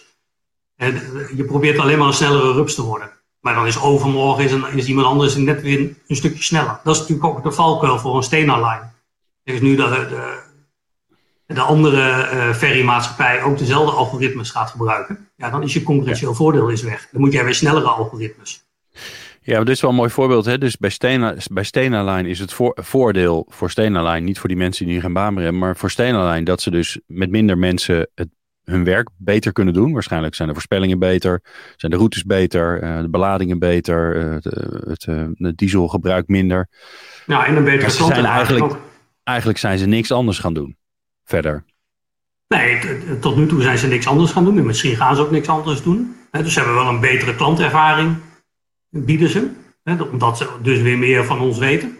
[1.35, 3.11] Je probeert alleen maar een snellere rups te worden.
[3.39, 6.79] Maar dan is overmorgen is, een, is iemand anders net weer een, stukje sneller.
[6.83, 8.93] Dat is natuurlijk ook de valkuil voor een Stena-lijn.
[9.43, 15.49] Er is nu de, de, de andere uh, ferrymaatschappij ook dezelfde algoritmes gaat gebruiken, ja,
[15.49, 16.35] dan is je concurrentieel ja.
[16.35, 17.07] voordeel is weg.
[17.11, 18.63] Dan moet jij weer snellere algoritmes.
[19.41, 20.45] Ja, dit is wel een mooi voorbeeld.
[20.45, 20.57] Hè?
[20.57, 24.49] Dus bij Stena, bij Stena Line is het voor, voordeel voor Stena Line, niet voor
[24.49, 26.99] die mensen die nu geen baan meer hebben, maar voor Stena Line dat ze dus
[27.05, 28.27] met minder mensen het,
[28.63, 29.93] hun werk beter kunnen doen.
[29.93, 31.41] Waarschijnlijk zijn de voorspellingen beter,
[31.75, 36.67] zijn de routes beter, uh, de beladingen beter, uh, de, het, uh, het dieselgebruik minder.
[37.25, 38.11] Nou, en een betere klant.
[38.11, 38.75] Eigenlijk,
[39.23, 40.77] eigenlijk zijn ze niks anders gaan doen
[41.23, 41.63] verder?
[42.47, 42.79] Nee,
[43.19, 44.57] tot nu toe zijn ze niks anders gaan doen.
[44.57, 46.15] En misschien gaan ze ook niks anders doen.
[46.31, 48.15] Dus ze hebben wel een betere klantervaring,
[48.89, 49.49] bieden ze.
[50.11, 51.97] Omdat ze dus weer meer van ons weten.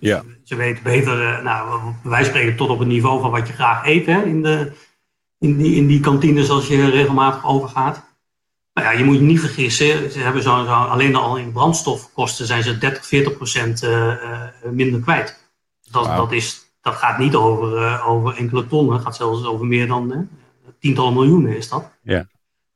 [0.00, 0.22] Ja.
[0.44, 3.86] Ze weten beter, eh, nou, wij spreken tot op het niveau van wat je graag
[3.86, 4.72] eet hè, in, de,
[5.38, 8.06] in, die, in die kantines als je regelmatig overgaat.
[8.74, 12.46] Nou ja, je moet je niet vergissen, ze hebben zo, zo alleen al in brandstofkosten
[12.46, 14.14] zijn ze 30, 40 procent uh,
[14.70, 15.50] minder kwijt.
[15.90, 16.16] Dat, wow.
[16.16, 19.86] dat, is, dat gaat niet over, uh, over enkele tonnen, het gaat zelfs over meer
[19.86, 20.28] dan
[20.80, 21.90] tientallen miljoenen is dat.
[22.02, 22.26] Ja.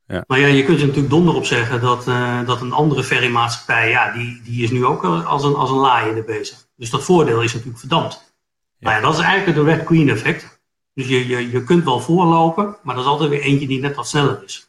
[0.07, 0.23] Ja.
[0.27, 3.89] Maar ja, je kunt er natuurlijk donder op zeggen dat, uh, dat een andere ferrymaatschappij,
[3.89, 6.67] ja, die, die is nu ook als een, als een laaiende bezig.
[6.75, 8.33] Dus dat voordeel is natuurlijk verdampt.
[8.77, 8.89] Ja.
[8.89, 10.52] Nou ja, dat is eigenlijk het Red Queen effect.
[10.93, 13.95] Dus je, je, je kunt wel voorlopen, maar er is altijd weer eentje die net
[13.95, 14.67] wat sneller is.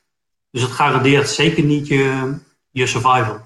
[0.51, 2.35] Dus het garandeert zeker niet je,
[2.71, 3.41] je survival.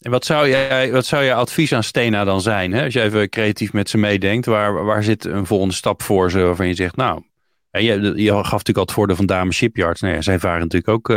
[0.00, 2.72] En wat zou, jij, wat zou je advies aan Stena dan zijn?
[2.72, 2.84] Hè?
[2.84, 6.40] Als je even creatief met ze meedenkt, waar, waar zit een volgende stap voor ze
[6.40, 7.22] waarvan je zegt, nou,
[7.70, 10.00] je, je gaf natuurlijk al het voordeel van Dame Shipyards.
[10.00, 11.08] Nou ja, zij varen natuurlijk ook,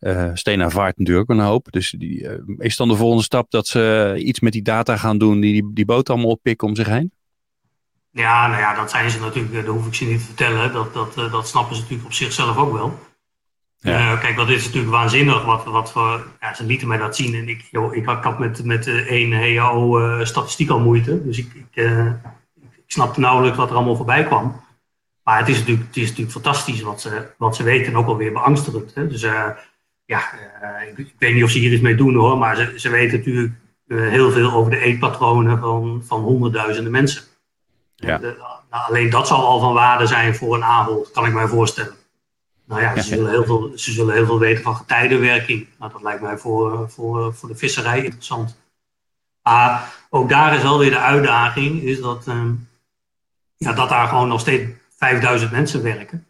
[0.00, 1.66] uh, Stena vaart natuurlijk een hoop.
[1.70, 5.18] Dus die, uh, is dan de volgende stap dat ze iets met die data gaan
[5.18, 7.12] doen, die, die boot allemaal oppikken om zich heen?
[8.10, 10.72] Ja, nou ja, dat zijn ze natuurlijk, dat hoef ik ze niet te vertellen.
[10.72, 12.98] Dat, dat, dat snappen ze natuurlijk op zichzelf ook wel.
[13.80, 14.12] Ja.
[14.12, 16.26] Uh, kijk, dat is natuurlijk waanzinnig wat, wat voor.
[16.40, 20.00] Ja, ze lieten mij dat zien en ik, joh, ik, had met, met één HAO
[20.00, 21.24] uh, statistiek al moeite.
[21.24, 22.06] Dus ik, ik, uh,
[22.54, 24.60] ik, snapte nauwelijks wat er allemaal voorbij kwam.
[25.24, 28.06] Maar het is natuurlijk, het is natuurlijk fantastisch wat ze, wat ze weten en ook
[28.06, 28.94] alweer beangstigend.
[28.94, 29.06] Hè?
[29.06, 30.34] Dus ja,
[30.90, 33.18] ik, ik, weet niet of ze hier iets mee doen hoor, maar ze, ze weten
[33.18, 33.52] natuurlijk
[33.86, 37.22] heel veel over de eetpatronen van, van honderdduizenden mensen.
[38.06, 38.18] Ja.
[38.18, 38.36] De,
[38.70, 41.94] nou, alleen dat zal al van waarde zijn voor een aanbod, kan ik mij voorstellen.
[42.64, 45.66] Nou ja, ze, zullen heel veel, ze zullen heel veel weten van getijdenwerking.
[45.78, 48.56] Nou, dat lijkt mij voor, voor, voor de visserij interessant.
[49.42, 52.68] Maar ook daar is wel weer de uitdaging, is dat, um,
[53.56, 56.26] ja, dat daar gewoon nog steeds 5000 mensen werken.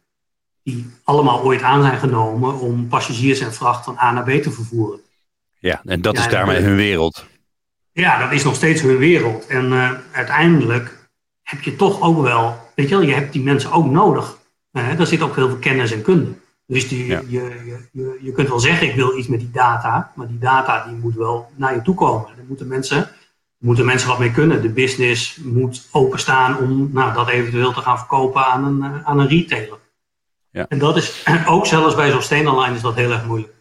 [0.62, 4.50] Die allemaal ooit aan zijn genomen om passagiers en vracht van A naar B te
[4.50, 5.00] vervoeren.
[5.58, 7.26] Ja, en dat ja, is daarmee hun wereld.
[7.92, 9.46] Ja, dat is nog steeds hun wereld.
[9.46, 10.97] En uh, uiteindelijk
[11.48, 14.38] heb je toch ook wel, weet je wel, je hebt die mensen ook nodig.
[14.72, 16.30] Uh, daar zit ook heel veel kennis en kunde.
[16.66, 17.22] Dus die, ja.
[17.28, 20.86] je, je, je kunt wel zeggen, ik wil iets met die data, maar die data
[20.86, 22.28] die moet wel naar je toe komen.
[22.28, 23.10] Er moeten mensen,
[23.58, 24.62] moeten mensen wat mee kunnen.
[24.62, 29.18] De business moet openstaan om nou, dat eventueel te gaan verkopen aan een, uh, aan
[29.18, 29.78] een retailer.
[30.50, 30.66] Ja.
[30.68, 33.52] En dat is ook zelfs bij zo'n steenonline is dat heel erg moeilijk.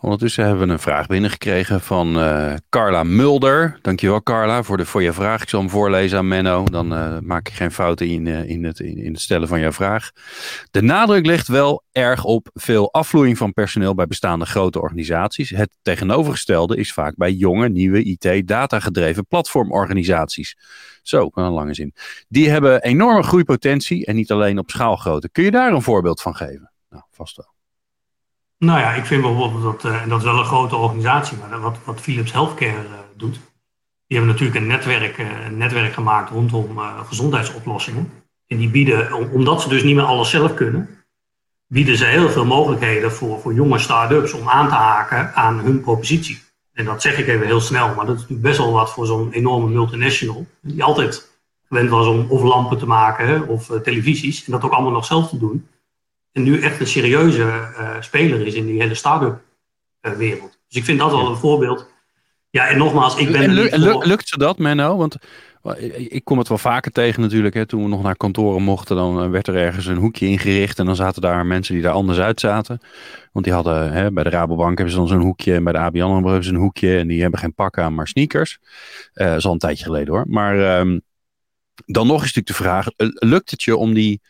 [0.00, 3.78] Ondertussen hebben we een vraag binnengekregen van uh, Carla Mulder.
[3.82, 5.42] Dankjewel Carla voor, de, voor je vraag.
[5.42, 6.64] Ik zal hem voorlezen aan Menno.
[6.64, 9.60] Dan uh, maak ik geen fouten in, uh, in, het, in, in, het stellen van
[9.60, 10.10] jouw vraag.
[10.70, 15.50] De nadruk ligt wel erg op veel afvloeiing van personeel bij bestaande grote organisaties.
[15.50, 20.56] Het tegenovergestelde is vaak bij jonge, nieuwe IT-datagedreven platformorganisaties.
[21.02, 21.94] Zo, een lange zin.
[22.28, 25.30] Die hebben enorme groeipotentie en niet alleen op schaalgrootte.
[25.30, 26.70] Kun je daar een voorbeeld van geven?
[26.90, 27.55] Nou, vast wel.
[28.58, 31.60] Nou ja, ik vind bijvoorbeeld dat, uh, en dat is wel een grote organisatie, maar
[31.60, 33.40] wat, wat Philips Healthcare uh, doet,
[34.06, 38.12] die hebben natuurlijk een netwerk, een netwerk gemaakt rondom gezondheidsoplossingen.
[38.46, 40.88] En die bieden, om, omdat ze dus niet meer alles zelf kunnen,
[41.66, 45.80] bieden ze heel veel mogelijkheden voor, voor jonge start-ups om aan te haken aan hun
[45.80, 46.42] propositie.
[46.72, 49.06] En dat zeg ik even heel snel, maar dat is natuurlijk best wel wat voor
[49.06, 51.38] zo'n enorme multinational, die altijd
[51.68, 55.28] gewend was om of lampen te maken of televisies, en dat ook allemaal nog zelf
[55.28, 55.68] te doen
[56.36, 59.40] en nu echt een serieuze uh, speler is in die hele start-up
[60.02, 60.58] uh, wereld.
[60.68, 61.88] Dus ik vind dat wel een voorbeeld.
[62.50, 63.42] Ja, en nogmaals, ik ben.
[63.42, 64.06] En, lu voor...
[64.06, 64.96] lukt ze dat, Menno?
[64.96, 65.16] Want
[66.08, 67.54] ik kom het wel vaker tegen natuurlijk.
[67.54, 67.66] Hè.
[67.66, 70.78] Toen we nog naar kantoren mochten, dan eh, werd er ergens een hoekje ingericht.
[70.78, 72.80] En dan zaten daar mensen die daar anders uit zaten.
[73.32, 75.54] Want die hadden, hè, bij de Rabobank hebben ze dan zo'n hoekje.
[75.54, 76.98] En bij de ABN AMRO hebben ze een hoekje.
[76.98, 78.58] En die hebben geen pak aan, maar sneakers.
[79.14, 80.24] Uh, dat is al een tijdje geleden hoor.
[80.28, 81.00] Maar um,
[81.86, 82.86] dan nog is natuurlijk de vraag.
[83.18, 84.20] Lukt het je om die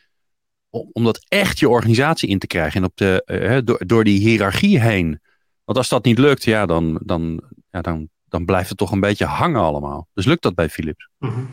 [0.92, 2.80] om dat echt je organisatie in te krijgen.
[2.80, 5.20] En op de, uh, door, door die hiërarchie heen.
[5.64, 9.00] Want als dat niet lukt, ja, dan, dan, ja, dan, dan blijft het toch een
[9.00, 10.08] beetje hangen allemaal.
[10.14, 11.08] Dus lukt dat bij Philips?
[11.18, 11.48] -hmm.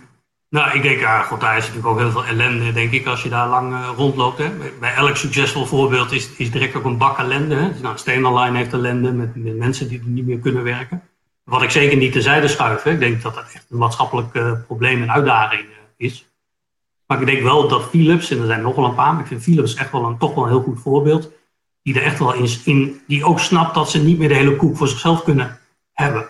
[0.53, 3.29] Nou, ik denk, god, daar is natuurlijk ook heel veel ellende, denk ik, als je
[3.29, 4.37] daar lang uh, rondloopt.
[4.37, 4.51] Hè.
[4.79, 7.55] Bij elk succesvol voorbeeld is, is direct ook een bak ellende.
[7.55, 7.69] Hè.
[7.81, 11.01] Nou, heeft ellende met, met, mensen die niet meer kunnen werken.
[11.43, 12.83] Wat ik zeker niet terzijde schuif.
[12.83, 12.91] Hè.
[12.91, 15.65] Ik denk dat dat echt een maatschappelijk uh, probleem en uitdaging
[15.97, 16.32] is.
[17.07, 19.27] Maar ik denk wel dat Philips, en er zijn nog wel een paar, maar ik
[19.27, 21.31] vind Philips echt wel een, toch wel een heel goed voorbeeld.
[21.81, 24.55] Die er echt wel in, in, die ook snapt dat ze niet meer de hele
[24.55, 25.59] koek voor zichzelf kunnen
[25.91, 26.27] hebben.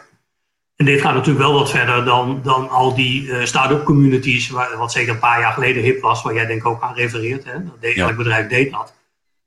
[0.75, 4.77] En dit gaat natuurlijk wel wat verder dan, dan al die uh, start-up communities, waar,
[4.77, 7.43] wat zeker een paar jaar geleden hip was, waar jij denk ik ook aan refereert.
[7.43, 7.63] Hè?
[7.63, 8.07] Dat deed, ja.
[8.07, 8.93] Elk bedrijf deed dat.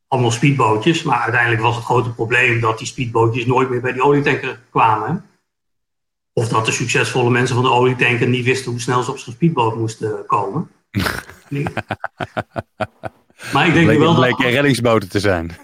[0.09, 4.03] Allemaal speedbootjes, maar uiteindelijk was het grote probleem dat die speedbootjes nooit meer bij die
[4.03, 5.25] olietanker kwamen.
[6.33, 9.33] Of dat de succesvolle mensen van de olietanker niet wisten hoe snel ze op zo'n
[9.33, 10.71] speedboot moesten komen.
[13.53, 14.37] Maar ik denk nu wel dat...
[14.37, 15.57] Bleek reddingsboten te zijn.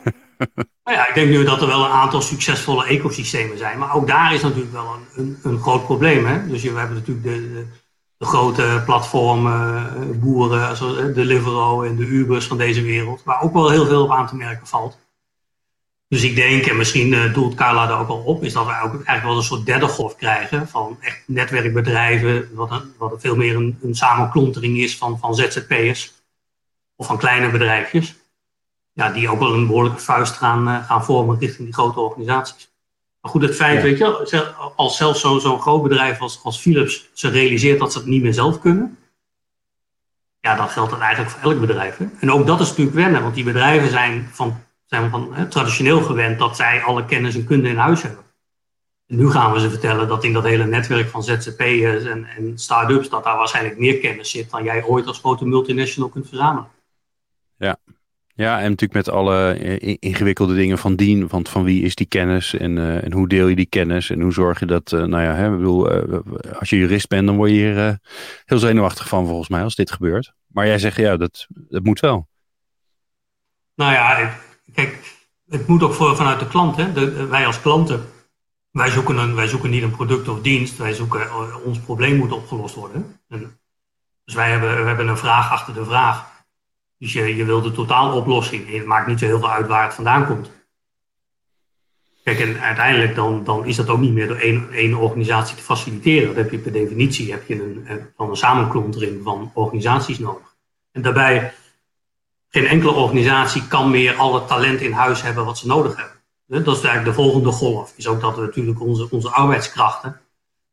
[0.85, 3.79] nou ja, ik denk nu dat er wel een aantal succesvolle ecosystemen zijn.
[3.79, 6.27] Maar ook daar is natuurlijk wel een, een, een groot probleem.
[6.27, 6.47] Hè?
[6.49, 7.66] Dus we hebben natuurlijk de, de,
[8.16, 13.23] de grote platformen, boeren, zoals Deliveroo en de Ubers van deze wereld.
[13.25, 14.99] Waar ook wel heel veel op aan te merken valt.
[16.12, 18.70] Dus ik denk, en misschien uh, doelt Carla daar ook al op, is dat we
[18.70, 23.37] ook eigenlijk wel een soort derde golf krijgen van echt netwerkbedrijven, wat, een, wat veel
[23.37, 26.12] meer een, een samenklontering is van, van ZZP'ers
[26.96, 28.14] of van kleine bedrijfjes.
[28.92, 32.72] Ja, die ook wel een behoorlijke vuist gaan, uh, gaan vormen richting die grote organisaties.
[33.20, 34.46] Maar goed, het feit, weet je,
[34.77, 38.22] als zelfs zo'n zo groot bedrijf als, als Philips ze realiseert dat ze het niet
[38.22, 38.98] meer zelf kunnen,
[40.40, 41.96] ja, dan geldt dat eigenlijk voor elk bedrijf.
[41.96, 42.07] Hè?
[42.20, 44.61] En ook dat is natuurlijk wennen, want die bedrijven zijn van
[44.93, 48.25] zijn we van hè, traditioneel gewend dat zij alle kennis en kunde in huis hebben.
[49.07, 52.59] En nu gaan we ze vertellen dat in dat hele netwerk van ZZP'ers en, en
[52.59, 56.69] start-ups, dat daar waarschijnlijk meer kennis zit dan jij ooit als grote multinational kunt verzamelen.
[57.57, 57.77] Ja,
[58.35, 59.59] ja, en natuurlijk met alle
[59.99, 63.47] ingewikkelde dingen van dien, want van wie is die kennis en, uh, en hoe deel
[63.47, 66.19] je die kennis en hoe zorg je dat, uh, nou ja, hè, bedoel, uh,
[66.59, 67.99] als je jurist bent, dan word je hier
[68.45, 70.33] heel zenuwachtig van volgens mij als dit gebeurt.
[70.47, 72.29] Maar jij zegt, ja, dat, dat moet wel.
[73.75, 74.35] Nou ja,
[74.75, 75.17] Kijk,
[75.49, 76.77] het moet ook voor, vanuit de klant.
[76.77, 76.93] Hè?
[76.93, 78.09] De, wij als klanten,
[78.71, 80.77] wij zoeken, een, wij zoeken niet een product of dienst.
[80.77, 83.21] Wij zoeken, uh, ons probleem moet opgelost worden.
[83.29, 83.61] En,
[84.25, 86.31] dus wij hebben, we hebben een vraag achter de vraag.
[86.99, 88.71] Dus je, je wil de totaaloplossing.
[88.71, 90.51] Het maakt niet zo heel veel uit waar het vandaan komt.
[92.25, 95.63] Kijk, en uiteindelijk dan, dan is dat ook niet meer door één, één organisatie te
[95.63, 96.27] faciliteren.
[96.27, 100.57] Dat heb je per definitie heb je een, van een samenklontering van organisaties nodig.
[100.93, 101.55] En daarbij
[102.55, 106.65] geen enkele organisatie kan meer alle talent in huis hebben wat ze nodig hebben.
[106.65, 107.93] Dat is eigenlijk de volgende golf.
[107.97, 110.21] Is ook dat we natuurlijk onze, onze arbeidskrachten,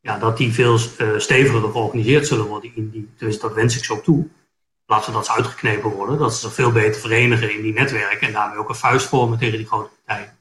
[0.01, 2.71] ja, dat die veel uh, steviger georganiseerd zullen worden.
[2.75, 4.17] In die, tenminste, dat wens ik zo toe.
[4.17, 8.27] In plaats dat ze uitgeknepen worden, dat ze zich veel beter verenigen in die netwerken
[8.27, 10.37] en daarmee ook een vuist vormen tegen die grote partijen.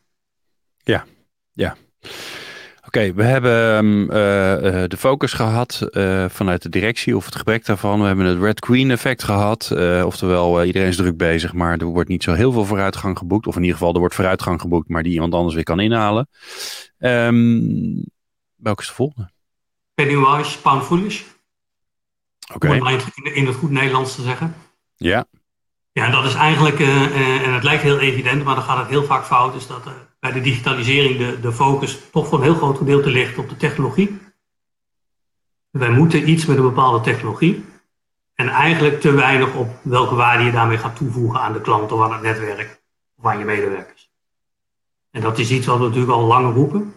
[0.83, 1.05] Ja,
[1.53, 1.77] ja.
[2.89, 4.09] Oké, we hebben um, uh,
[4.87, 8.01] de focus gehad uh, vanuit de directie of het gebrek daarvan.
[8.01, 9.71] We hebben het Red Queen effect gehad.
[10.05, 13.47] Oftewel, iedereen is druk bezig, maar er wordt niet zo heel veel vooruitgang geboekt.
[13.47, 16.29] Of in ieder geval, er wordt vooruitgang geboekt, maar die iemand anders weer kan inhalen.
[16.99, 18.05] Um,
[18.57, 19.31] welke is de volgende?
[19.95, 21.23] Pennywise, Pound Foolish.
[22.55, 22.67] Oké.
[22.67, 23.01] Okay.
[23.15, 24.55] In, in het goed Nederlands te zeggen.
[24.97, 25.25] Ja.
[25.93, 29.25] Ja, dat is eigenlijk, en het lijkt heel evident, maar dan gaat het heel vaak
[29.25, 29.83] fout, is dat
[30.21, 33.57] bij de digitalisering de, de focus toch voor een heel groot gedeelte ligt op de
[33.57, 34.19] technologie.
[35.71, 37.65] Wij moeten iets met een bepaalde technologie.
[38.35, 42.01] En eigenlijk te weinig op welke waarde je daarmee gaat toevoegen aan de klant of
[42.01, 42.81] aan het netwerk
[43.17, 44.11] of aan je medewerkers.
[45.11, 46.95] En dat is iets wat we natuurlijk al lang roepen.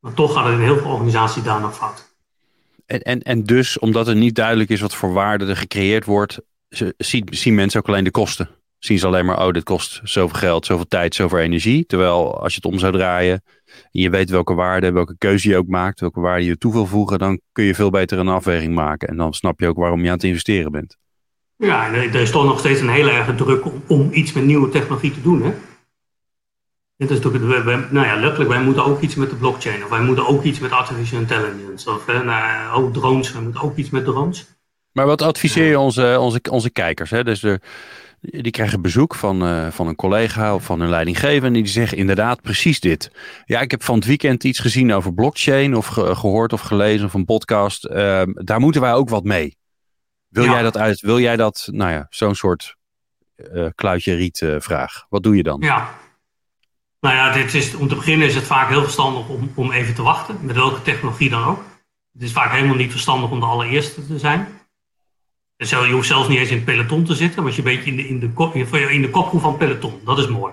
[0.00, 2.14] Maar toch gaat het in heel veel organisaties daar nog fout.
[2.86, 6.40] En, en, en dus, omdat er niet duidelijk is wat voor waarde er gecreëerd wordt,
[7.28, 8.50] zien mensen ook alleen de kosten
[8.86, 11.86] zien ze alleen maar, oh, dit kost zoveel geld, zoveel tijd, zoveel energie.
[11.86, 15.56] Terwijl als je het om zou draaien, en je weet welke waarde, welke keuze je
[15.56, 18.74] ook maakt, welke waarde je toe wil voegen, dan kun je veel beter een afweging
[18.74, 19.08] maken.
[19.08, 20.96] En dan snap je ook waarom je aan het investeren bent.
[21.56, 24.68] Ja, er is toch nog steeds een hele erge druk om, om iets met nieuwe
[24.68, 25.42] technologie te doen.
[25.42, 25.52] Hè?
[26.96, 29.84] Dit is natuurlijk, wij, nou ja, letterlijk, wij moeten ook iets met de blockchain.
[29.84, 31.90] Of wij moeten ook iets met artificial intelligence.
[31.90, 34.46] Of hè, nou, ook drones, wij moeten ook iets met drones.
[34.92, 37.10] Maar wat adviseer je onze, onze, onze kijkers?
[37.10, 37.24] Hè?
[37.24, 37.60] Dus er,
[38.30, 41.46] die krijgen bezoek van, uh, van een collega of van een leidinggevende.
[41.46, 43.10] En die zeggen inderdaad precies dit.
[43.44, 45.76] Ja, ik heb van het weekend iets gezien over blockchain.
[45.76, 47.84] Of ge gehoord of gelezen of een podcast.
[47.84, 49.56] Uh, daar moeten wij ook wat mee.
[50.28, 50.52] Wil ja.
[50.52, 51.00] jij dat uit?
[51.00, 51.68] Wil jij dat?
[51.70, 52.76] Nou ja, zo'n soort
[53.36, 55.06] uh, kluitje riet vraag.
[55.08, 55.60] Wat doe je dan?
[55.60, 55.94] Ja.
[57.00, 59.94] Nou ja, dit is, om te beginnen is het vaak heel verstandig om, om even
[59.94, 60.38] te wachten.
[60.40, 61.62] Met welke technologie dan ook.
[62.12, 64.48] Het is vaak helemaal niet verstandig om de allereerste te zijn.
[65.56, 67.90] Dus je hoeft zelfs niet eens in het peloton te zitten, maar je een beetje
[67.90, 70.00] in de, in de, in de kopgroep van peloton.
[70.04, 70.52] Dat is mooi.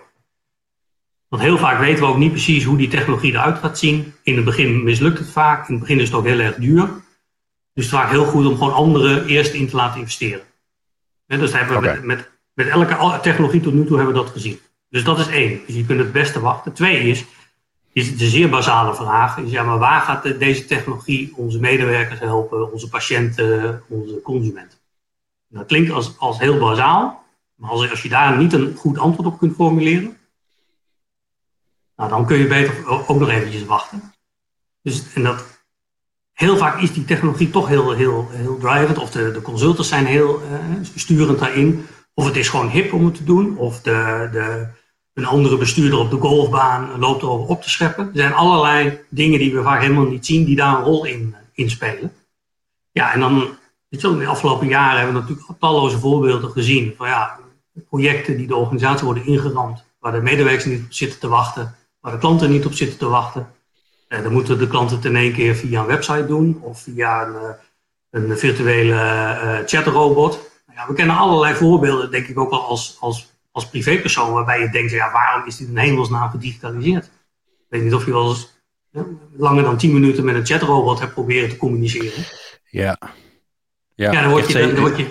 [1.34, 4.14] Want heel vaak weten we ook niet precies hoe die technologie eruit gaat zien.
[4.24, 5.68] In het begin mislukt het vaak.
[5.68, 6.86] In het begin is het ook heel erg duur.
[6.86, 6.94] Dus
[7.74, 10.42] het is vaak heel goed om gewoon anderen eerst in te laten investeren.
[11.28, 11.94] dus hebben we okay.
[11.94, 14.60] met, met, met, elke technologie tot nu toe hebben we dat gezien.
[14.90, 15.60] Dus dat is één.
[15.66, 16.74] Dus je kunt het beste wachten.
[16.74, 17.26] Twee is,
[17.94, 19.38] is de zeer basale vraag.
[19.38, 24.78] Is, ja, maar waar gaat deze technologie onze medewerkers helpen, onze patiënten, onze consumenten?
[25.54, 27.24] Dat klinkt als, als heel bazaal,
[27.56, 30.18] maar als, als je daar niet een goed antwoord op kunt formuleren,
[31.96, 34.14] nou, dan kun je beter ook nog eventjes wachten.
[34.82, 35.66] Dus, en dat,
[36.34, 40.06] heel vaak is die technologie toch heel, heel, heel drivend, of de, de consultants zijn
[40.06, 40.60] heel uh,
[40.96, 44.68] sturend daarin, of het is gewoon hip om het te doen, of de, de,
[45.14, 48.06] een andere bestuurder op de golfbaan loopt erover op te scheppen.
[48.06, 51.36] Er zijn allerlei dingen die we vaak helemaal niet zien, die daar een rol in,
[51.54, 52.14] in spelen.
[52.92, 53.58] Ja, en dan
[54.02, 57.40] in de afgelopen jaren hebben we natuurlijk talloze voorbeelden gezien van ja,
[57.90, 62.12] projecten die de organisatie worden ingeramd, waar de medewerkers niet op zitten te wachten, waar
[62.12, 63.48] de klanten niet op zitten te wachten.
[64.08, 67.28] Eh, dan moeten de klanten het in één keer via een website doen of via
[67.28, 67.50] een, eh,
[68.10, 70.40] een virtuele uh, chatrobot.
[70.66, 74.60] Nou ja, we kennen allerlei voorbeelden, denk ik ook wel als, als als privépersoon waarbij
[74.60, 77.06] je denkt, ja, waarom is dit in hemelsnaam gedigitaliseerd?
[77.06, 78.52] Ik weet niet of je wel eens
[79.38, 82.24] langer dan 10 minuten met een chatrobot hebt proberen te communiceren.
[82.70, 82.98] Ja.
[83.96, 85.06] Ja, ja dan word je, dan, word je,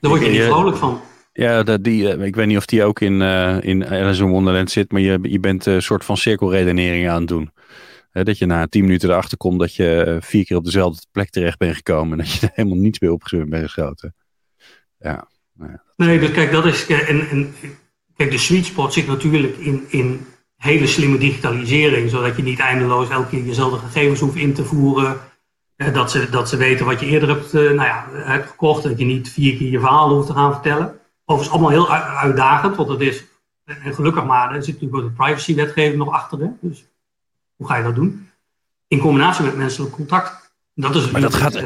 [0.00, 1.00] dan word je niet vrolijk van.
[1.32, 4.28] Ja, dat die, eh, ik weet niet of die ook in, uh, in Alice in
[4.28, 7.50] Wonderland zit, maar je, je bent een soort van cirkelredenering aan het doen.
[8.12, 11.58] dat je na tien minuten erachter komt dat je vier keer op dezelfde plek terecht
[11.58, 14.14] bent gekomen en dat je er helemaal niets meer op bent geschoten.
[14.98, 15.28] Ja.
[15.96, 16.86] Nee, dus kijk, dat is.
[16.86, 17.54] En, en,
[18.16, 23.08] kijk, de sweet spot zit natuurlijk in, in hele slimme digitalisering, zodat je niet eindeloos
[23.08, 25.16] elke keer jezelfde gegevens hoeft in te voeren.
[25.92, 29.04] Dat ze, dat ze weten wat je eerder hebt, nou ja, hebt gekocht, dat je
[29.04, 31.00] niet vier keer je verhaal hoeft te gaan vertellen.
[31.24, 33.24] Overigens allemaal heel uitdagend, want het is,
[33.64, 36.38] en gelukkig maar, er zit natuurlijk de privacywetgeving nog achter.
[36.38, 36.46] Hè?
[36.60, 36.84] Dus
[37.56, 38.30] hoe ga je dat doen?
[38.88, 40.52] In combinatie met menselijk contact.
[40.74, 41.62] Dat is maar dat gaat,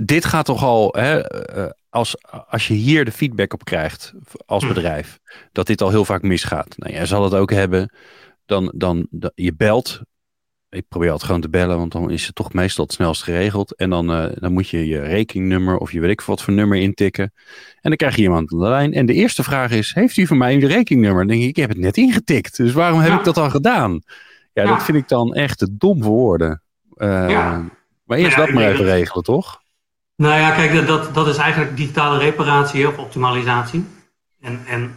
[0.00, 2.16] dit gaat toch al, hè, eh, als,
[2.48, 4.14] als je hier de feedback op krijgt
[4.46, 4.68] als hm.
[4.68, 5.18] bedrijf,
[5.52, 6.74] dat dit al heel vaak misgaat.
[6.76, 7.94] Nou, jij zal het ook hebben,
[8.46, 10.00] dan, dan, dan je belt
[10.70, 13.74] ik probeer altijd gewoon te bellen, want dan is het toch meestal het snelst geregeld.
[13.76, 16.78] En dan, uh, dan moet je je rekeningnummer of je weet ik wat voor nummer
[16.78, 17.32] intikken.
[17.80, 18.92] En dan krijg je iemand aan de lijn.
[18.92, 21.26] En de eerste vraag is, heeft u voor mij een rekeningnummer?
[21.26, 22.56] Dan denk ik, ik heb het net ingetikt.
[22.56, 24.02] Dus waarom heb ik dat al gedaan?
[24.52, 26.62] Ja, dat vind ik dan echt te dom voor woorden.
[26.96, 27.64] Uh, ja.
[28.04, 29.60] Maar eerst dat maar even regelen, toch?
[30.16, 33.84] Nou ja, kijk, dat, dat is eigenlijk digitale reparatie of optimalisatie.
[34.40, 34.96] En, en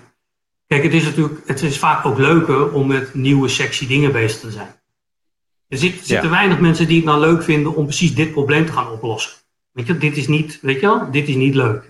[0.68, 4.40] kijk, het is natuurlijk, het is vaak ook leuker om met nieuwe sexy dingen bezig
[4.40, 4.81] te zijn.
[5.72, 8.90] Er zitten weinig mensen die het nou leuk vinden om precies dit probleem te gaan
[8.90, 9.32] oplossen.
[9.72, 11.84] Weet je, dit is niet, weet je wel, dit is niet leuk.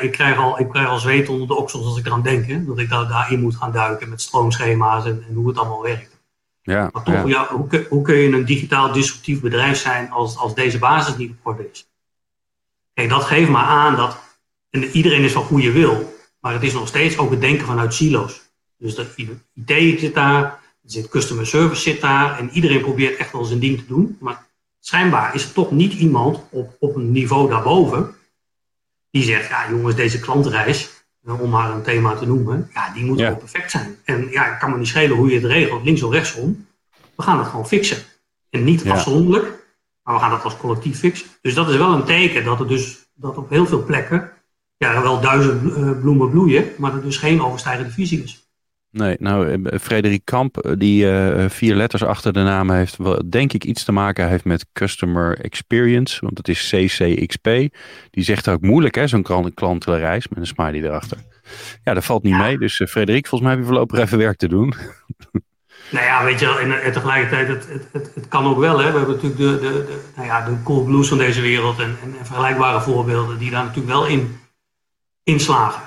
[0.00, 2.46] Ik krijg al, ik krijg al zweet onder de oksels als ik eraan denk.
[2.46, 5.82] Hè, dat ik daar, daarin moet gaan duiken met stroomschema's en, en hoe het allemaal
[5.82, 6.18] werkt.
[6.62, 7.48] Ja, maar toch, ja.
[7.50, 11.36] hoe, hoe, kun je een digitaal disruptief bedrijf zijn als, als deze basis niet op
[11.42, 11.88] orde is?
[12.94, 14.18] Kijk, dat geeft maar aan dat,
[14.70, 17.94] en iedereen is van goede wil, maar het is nog steeds ook het denken vanuit
[17.94, 18.42] silo's.
[18.78, 23.44] Dus de IT zit daar, zit customer service zit daar en iedereen probeert echt wel
[23.44, 24.16] zijn ding te doen.
[24.20, 24.46] Maar
[24.80, 28.14] schijnbaar is er toch niet iemand op, op een niveau daarboven
[29.10, 30.90] die zegt, ja jongens, deze klantreis,
[31.24, 33.96] om maar een thema te noemen, ja, die moet wel perfect zijn.
[34.04, 36.66] En ja, het kan me niet schelen hoe je het regelt, links of rechtsom.
[37.14, 37.98] We gaan het gewoon fixen.
[38.50, 39.66] En niet afzonderlijk,
[40.02, 41.26] maar we gaan het als collectief fixen.
[41.42, 44.32] Dus dat is wel een teken dat er dus dat op heel veel plekken
[44.76, 48.45] ja, wel duizend eh, bloemen bloeien, maar er dus geen overstijgende visie is.
[48.96, 52.96] Nee, nou, eh, Frederik Kamp, eh, die uh, vier letters achter de naam heeft,
[53.30, 57.44] denk ik iets te maken heeft met Customer Experience, want het is CCXP.
[58.10, 61.18] Die zegt ook moeilijk, hè, zo'n klantenreis met een smiley erachter.
[61.84, 62.58] Ja, dat valt niet mee.
[62.58, 64.74] Dus uh, Frederik, volgens mij heb je voorlopig even werk te doen.
[65.90, 68.78] Nou ja, weet je, en, en tegelijkertijd, het, het, het, het, kan ook wel.
[68.78, 68.92] Hè.
[68.92, 71.96] We hebben natuurlijk de, de, de, nou ja, de Cool Blues van deze wereld en,
[72.02, 74.38] en, en vergelijkbare voorbeelden die daar natuurlijk wel in,
[75.22, 75.82] in slagen.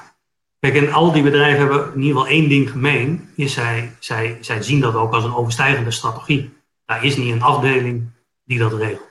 [0.59, 3.29] Kijk, en al die bedrijven hebben in ieder geval één ding gemeen.
[3.35, 6.49] Is zij, zij, zij zien dat ook als een overstijgende strategie.
[6.85, 8.09] Daar is niet een afdeling
[8.43, 9.07] die dat regelt.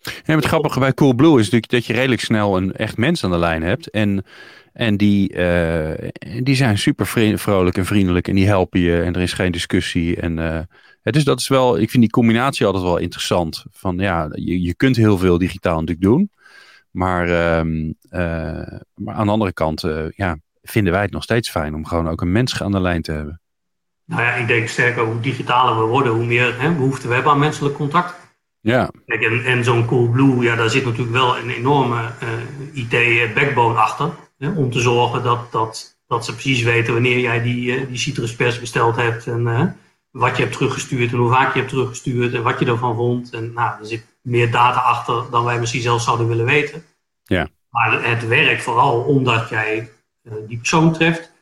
[0.00, 3.30] Ja, het grappige bij Coolblue is natuurlijk dat je redelijk snel een echt mens aan
[3.30, 3.90] de lijn hebt.
[3.90, 4.24] En,
[4.72, 6.08] en die, uh,
[6.42, 7.06] die zijn super
[7.38, 10.16] vrolijk en vriendelijk en die helpen je en er is geen discussie.
[10.16, 10.60] En uh,
[11.02, 13.64] het is, dat is wel, ik vind die combinatie altijd wel interessant.
[13.70, 16.30] Van ja, je, je kunt heel veel digitaal natuurlijk doen.
[16.90, 17.62] Maar, uh,
[18.94, 19.84] maar aan de andere kant,
[20.14, 20.38] ja,
[20.70, 23.12] vinden wij het nog steeds fijn om gewoon ook een mens aan de lijn te
[23.12, 23.40] hebben.
[24.04, 27.32] Nou ja, ik denk sterker, hoe digitaler we worden, hoe meer hè, behoefte we hebben
[27.32, 28.14] aan menselijk contact.
[28.60, 28.90] Ja.
[29.06, 32.32] Kijk, en, en zo'n Coolblue, ja, daar zit natuurlijk wel een enorme uh,
[32.92, 34.10] eh, IT-backbone achter.
[34.38, 37.98] Hè, om te zorgen dat, dat, dat ze precies weten wanneer jij die, uh, die
[37.98, 39.26] citruspers besteld hebt.
[39.26, 39.62] En uh,
[40.10, 43.32] wat je hebt teruggestuurd en hoe vaak je hebt teruggestuurd en wat je ervan vond.
[43.32, 46.84] En nou, er zit meer data achter dan wij misschien zelf zouden willen weten.
[47.24, 47.48] Ja.
[47.70, 49.84] Maar het werkt vooral omdat jij eh,
[50.22, 51.32] die persoon treft.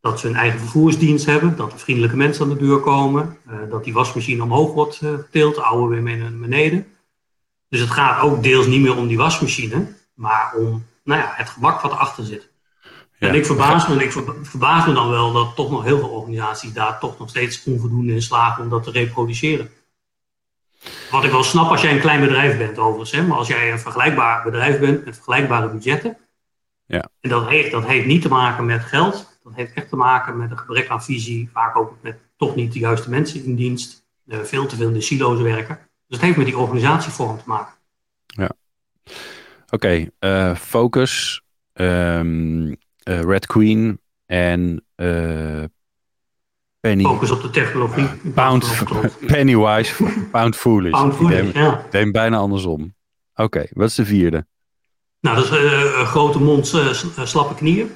[0.00, 3.56] Dat ze een eigen vervoersdienst hebben, dat er vriendelijke mensen aan de deur komen, eh,
[3.70, 6.86] dat die wasmachine omhoog wordt eh, getild, de oude weer naar beneden.
[7.68, 11.48] Dus het gaat ook deels niet meer om die wasmachine, maar om nou ja, het
[11.48, 12.48] gemak wat erachter zit.
[13.18, 14.12] En ik verbaas, me, ik
[14.42, 18.12] verbaas me dan wel dat toch nog heel veel organisaties daar toch nog steeds onvoldoende
[18.12, 19.70] in slagen om dat te reproduceren.
[21.10, 23.72] Wat ik wel snap als jij een klein bedrijf bent overigens, hè, maar als jij
[23.72, 26.16] een vergelijkbaar bedrijf bent met vergelijkbare budgetten.
[27.26, 29.38] En dat heeft, dat heeft niet te maken met geld.
[29.42, 31.48] Dat heeft echt te maken met een gebrek aan visie.
[31.52, 34.06] Vaak ook met toch niet de juiste mensen in dienst.
[34.26, 35.78] Uh, veel te veel in de silo's werken.
[36.06, 37.74] Dus het heeft met die organisatievorm te maken.
[38.26, 38.50] Ja.
[39.70, 44.84] Oké, eh, focus, um, uh, Red Queen en
[46.80, 47.02] Penny.
[47.02, 48.08] Focus op de technologie.
[48.34, 48.84] Pound,
[49.26, 50.90] Pennywise, Pound Foolish.
[50.90, 51.86] Pound Foolish, ja.
[51.90, 52.94] Denk bijna andersom.
[53.34, 54.46] Oké, wat is de vierde?
[55.26, 56.92] Nou, dat is uh, grote mond, uh,
[57.24, 57.90] slappe knieën.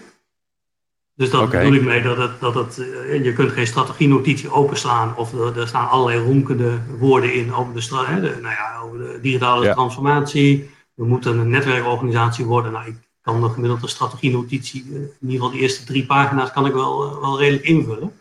[1.17, 2.77] Dus dat bedoel ik mee dat, het, dat het,
[3.23, 7.81] je kunt geen strategienotitie openslaan of er, er, staan allerlei ronkende woorden in over de,
[8.21, 10.71] de, nou ja, over de digitale transformatie.
[10.95, 12.73] We moeten een netwerkorganisatie worden.
[12.73, 16.73] Nou, ik kan de gemiddelde strategienotitie, in ieder geval de eerste drie pagina's, kan ik
[16.73, 18.13] wel, wel redelijk invullen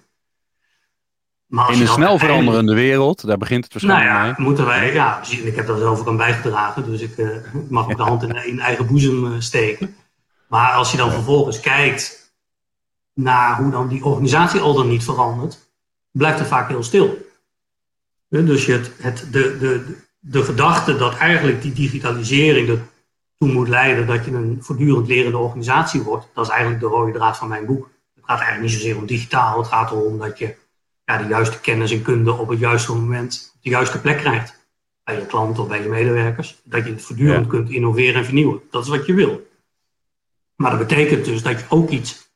[1.50, 4.48] in een snel veranderende wereld, daar begint het waarschijnlijk nou ja, mee.
[4.48, 7.28] moeten wij, ja, ik heb daar zelf ook aan bijgedragen, dus ik uh,
[7.70, 9.96] mag ook de hand in, in eigen boezem uh, steken.
[10.48, 12.34] Maar als je dan vervolgens kijkt
[13.14, 15.72] naar hoe dan die organisatie al dan niet verandert,
[16.12, 17.18] blijft het vaak heel stil.
[18.30, 24.26] Dus het, het, de, de, de gedachte dat eigenlijk die digitalisering ertoe moet leiden dat
[24.26, 27.90] je een voortdurend lerende organisatie wordt, dat is eigenlijk de rode draad van mijn boek.
[28.16, 30.56] Het gaat eigenlijk niet zozeer om digitaal, het gaat erom dat je
[31.10, 34.68] ja, de juiste kennis en kunde op het juiste moment op de juiste plek krijgt.
[35.04, 36.62] Bij je klant of bij je medewerkers.
[36.64, 38.62] Dat je het voortdurend kunt innoveren en vernieuwen.
[38.72, 39.48] Dat is wat je wil.
[40.56, 42.32] Maar dat betekent dus dat je ook iets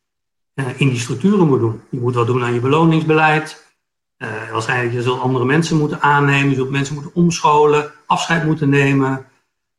[0.55, 1.82] uh, in die structuren moet doen.
[1.89, 3.76] Je moet wat doen aan je beloningsbeleid.
[4.17, 6.49] Uh, waarschijnlijk je zult andere mensen moeten aannemen.
[6.49, 7.91] Je zult mensen moeten omscholen.
[8.05, 9.26] Afscheid moeten nemen.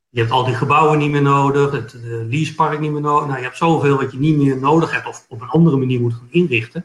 [0.09, 1.71] Je hebt al die gebouwen niet meer nodig.
[1.71, 3.27] Het de leasepark niet meer nodig.
[3.27, 5.07] Nou, je hebt zoveel wat je niet meer nodig hebt.
[5.07, 6.85] Of op een andere manier moet gaan inrichten.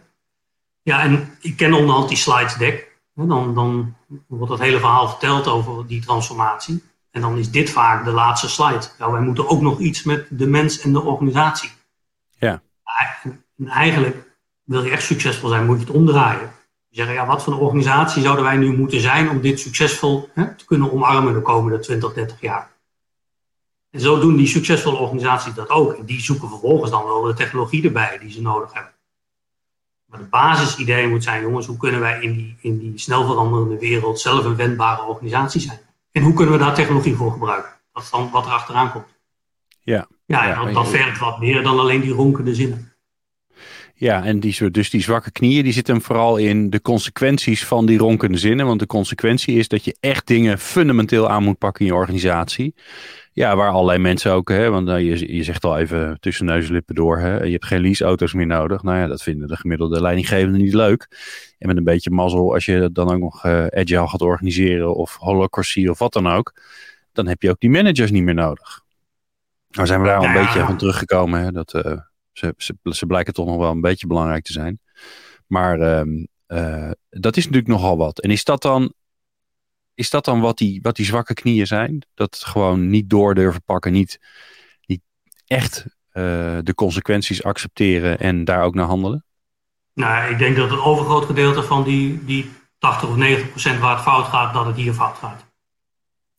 [0.90, 2.98] Ja, en ik ken onderhand die slides deck.
[3.14, 3.96] Dan, dan
[4.28, 6.84] wordt het hele verhaal verteld over die transformatie.
[7.12, 8.88] En dan is dit vaak de laatste slide.
[8.98, 11.70] Ja, wij moeten ook nog iets met de mens en de organisatie.
[12.40, 12.62] Ja.
[13.58, 14.16] En eigenlijk
[14.64, 16.52] wil je echt succesvol zijn, moet je het omdraaien.
[16.88, 20.30] Je zeggen, ja, wat voor een organisatie zouden wij nu moeten zijn om dit succesvol
[20.34, 22.72] hè, te kunnen omarmen de komende 20, 30 jaar?
[23.92, 25.94] En zo doen die succesvolle organisaties dat ook.
[25.94, 28.98] En die zoeken vervolgens dan wel de technologie erbij die ze nodig hebben.
[30.10, 33.80] Maar het basisidee moet zijn, jongens, hoe kunnen wij in die, in die snel veranderende
[33.80, 35.80] wereld zelf een wendbare organisatie zijn?
[36.12, 37.72] En hoe kunnen we daar technologie voor gebruiken?
[37.94, 39.18] Dat is dan wat er achteraan komt.
[39.82, 42.89] Ja, ja, ja dat, dat vergt wat meer dan alleen die ronkende zinnen.
[44.00, 47.98] Ja, en die, dus die zwakke knieën, die zitten vooral in de consequenties van die
[47.98, 48.66] ronkende zinnen.
[48.66, 52.76] Want de consequentie is dat je echt dingen fundamenteel aan moet pakken in je organisatie.
[53.32, 56.68] Ja, waar allerlei mensen ook, hè, want uh, je, je zegt al even tussen neus
[56.68, 58.84] en lippen door, hè, je hebt geen leaseauto's meer nodig.
[58.84, 61.08] Nou ja, dat vinden de gemiddelde leidinggevenden niet leuk.
[61.58, 65.16] En met een beetje mazzel, als je dan ook nog uh, agile gaat organiseren of
[65.16, 66.54] holocracy of wat dan ook,
[67.12, 68.82] dan heb je ook die managers niet meer nodig.
[69.70, 71.92] Nou zijn we daar al een beetje van teruggekomen, hè, dat uh,
[72.32, 74.80] ze, ze, ze, blijken toch nog wel een beetje belangrijk te zijn.
[75.48, 76.26] Maar ehm,
[77.10, 78.20] dat is natuurlijk nogal wat.
[78.20, 78.94] En is dat dan
[80.00, 82.06] is dat dan wat die, wat die zwakke knieën zijn?
[82.14, 84.20] Dat gewoon niet door durven pakken, niet,
[84.86, 85.02] niet
[85.46, 89.26] echt uh, de consequenties accepteren en daar ook naar handelen?
[89.94, 93.96] Nou, ik denk dat het overgroot gedeelte van die, die 80 of 90 procent waar
[93.96, 95.46] het fout gaat, dat het hier fout gaat.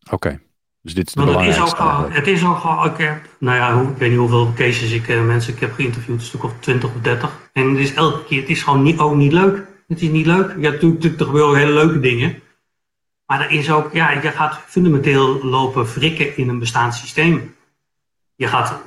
[0.02, 0.40] Oké, okay.
[0.82, 1.62] Dus dit is de belangrijkste.
[1.62, 4.90] Het is ook, het is ook ik heb, nou ja, ik weet niet hoeveel cases
[4.90, 7.38] ik uh, mensen ik heb geïnterviewd, een stuk of 20 of 30.
[7.52, 9.66] En het is elke keer, het is gewoon niet, ook niet leuk.
[9.88, 10.54] Het is niet leuk.
[10.58, 12.42] Ja, natuurlijk, er gebeuren hele leuke dingen.
[13.26, 17.54] Maar er is ook, ja, je gaat fundamenteel lopen wrikken in een bestaand systeem.
[18.34, 18.82] Je gaat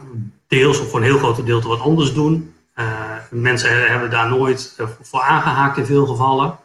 [0.48, 2.54] deels of voor een heel groot gedeelte wat anders doen.
[2.76, 2.86] Uh,
[3.32, 6.58] mensen hebben daar nooit eh, voor aangehaakt in veel gevallen.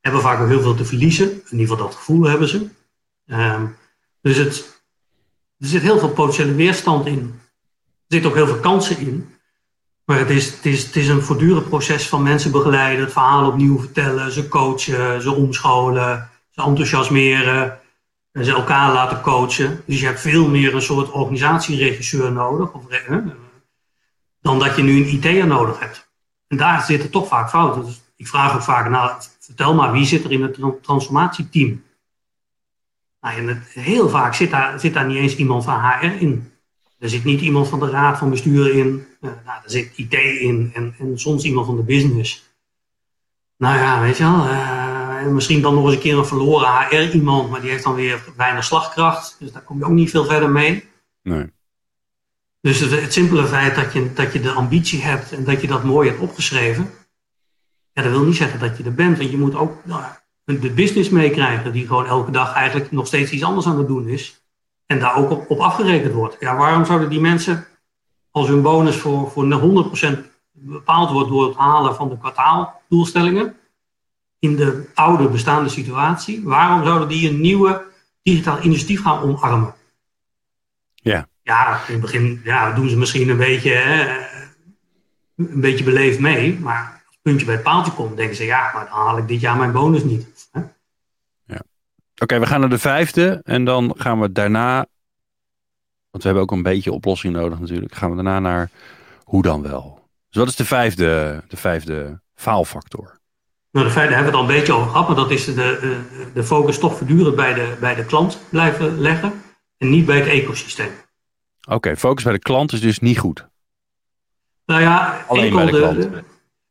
[0.00, 1.30] Hebben vaak ook heel veel te verliezen.
[1.30, 2.68] In ieder geval dat gevoel hebben ze.
[3.26, 3.76] Um,
[4.22, 4.82] dus het,
[5.58, 7.18] er zit heel veel potentiële weerstand in.
[7.18, 9.34] Er zitten ook heel veel kansen in.
[10.04, 13.46] Maar het is, het, is, het is een voortdurend proces van mensen begeleiden, het verhaal
[13.46, 17.80] opnieuw vertellen, ze coachen, ze omscholen, ze enthousiasmeren,
[18.32, 19.82] en ze elkaar laten coachen.
[19.86, 22.82] Dus je hebt veel meer een soort organisatieregisseur nodig, of,
[24.40, 26.08] dan dat je nu een IT'er nodig hebt.
[26.46, 27.84] En daar zitten toch vaak fouten.
[27.84, 29.10] Dus ik vraag ook vaak, nou,
[29.40, 31.82] vertel maar, wie zit er in het transformatieteam?
[33.20, 36.52] Nou, en het, heel vaak zit daar, zit daar niet eens iemand van HR in.
[36.98, 39.06] Er zit niet iemand van de raad van bestuur in.
[39.20, 42.48] Uh, nou, er zit IT in en, en soms iemand van de business.
[43.56, 44.46] Nou ja, weet je wel.
[44.46, 47.84] Uh, en misschien dan nog eens een keer een verloren HR iemand, maar die heeft
[47.84, 49.36] dan weer weinig slagkracht.
[49.38, 50.88] Dus daar kom je ook niet veel verder mee.
[51.22, 51.52] Nee.
[52.60, 55.66] Dus het, het, simpele feit dat je, dat je de ambitie hebt en dat je
[55.66, 56.90] dat mooi hebt opgeschreven,
[57.92, 59.18] ja, dat wil niet zeggen dat je er bent.
[59.18, 60.02] Want je moet ook nou,
[60.58, 64.08] de business meekrijgen, die gewoon elke dag eigenlijk nog steeds iets anders aan het doen
[64.08, 64.42] is.
[64.86, 66.36] En daar ook op, op afgerekend wordt.
[66.40, 67.66] Ja, waarom zouden die mensen,
[68.30, 69.44] als hun bonus voor, voor
[70.14, 70.18] 100%
[70.52, 73.56] bepaald wordt door het halen van de kwartaaldoelstellingen,
[74.38, 77.82] in de oude bestaande situatie, waarom zouden die een nieuwe
[78.22, 79.74] digitaal initiatief gaan omarmen?
[80.94, 81.28] Ja.
[81.42, 84.18] Ja, in het begin ja, doen ze misschien een beetje, hè,
[85.36, 88.98] een beetje beleefd mee, maar puntje bij het paaltje komt, denken ze, ja, maar dan
[88.98, 90.48] haal ik dit jaar mijn bonus niet.
[90.52, 90.60] Hè?
[91.44, 91.60] Ja.
[92.22, 94.76] Oké, we gaan naar de vijfde en dan gaan we daarna,
[96.10, 98.70] want we hebben ook een beetje oplossing nodig natuurlijk, gaan we daarna naar
[99.24, 100.08] hoe dan wel.
[100.28, 103.18] Dus wat is de vijfde, de vijfde faalfactor?
[103.70, 105.54] Nou, de vijfde hebben we het al een beetje over gehad, maar dat is de,
[105.54, 106.00] de,
[106.34, 109.32] de focus toch voortdurend bij de, bij de klant blijven leggen
[109.78, 110.90] en niet bij het ecosysteem.
[111.68, 113.48] Oké, focus bij de klant is dus niet goed.
[114.66, 116.02] Nou ja, Alleen enkel bij de de, klant.
[116.02, 116.24] de-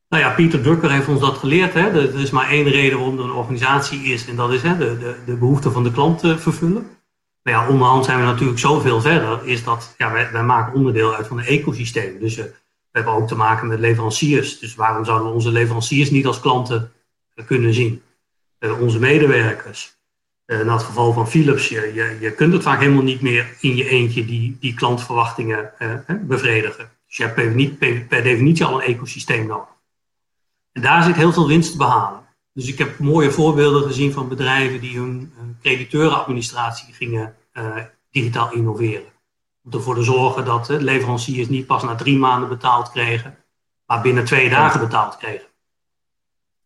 [0.10, 1.74] nou ja, Pieter Drucker heeft ons dat geleerd.
[1.74, 1.90] Hè.
[1.90, 4.98] Er is maar één reden waarom er een organisatie is en dat is hè, de,
[4.98, 6.88] de, de behoeften van de klant eh, vervullen.
[7.42, 11.16] Maar ja, onderhand zijn we natuurlijk zoveel verder, is dat ja, wij, wij maken onderdeel
[11.16, 12.20] uit van een ecosysteem.
[12.20, 12.52] Dus eh, we
[12.92, 14.60] hebben ook te maken met leveranciers.
[14.60, 16.92] Dus waarom zouden we onze leveranciers niet als klanten
[17.36, 18.02] eh, kunnen zien?
[18.80, 19.98] Onze medewerkers.
[20.46, 23.90] In het geval van Philips, je, je, kunt het vaak helemaal niet meer in je
[23.90, 25.72] eentje die, die klantverwachtingen
[26.22, 26.90] bevredigen.
[27.08, 29.79] Dus je hebt niet, per, per definitie al een ecosysteem nodig.
[30.72, 32.20] En daar zit heel veel winst te behalen.
[32.54, 37.76] Dus ik heb mooie voorbeelden gezien van bedrijven die hun eh, crediteurenadministratie gingen eh,
[38.12, 39.12] digitaal innoveren.
[39.64, 43.38] Om ervoor te zorgen dat eh, leveranciers niet pas na drie maanden betaald kregen,
[43.86, 45.48] maar binnen twee dagen betaald kregen.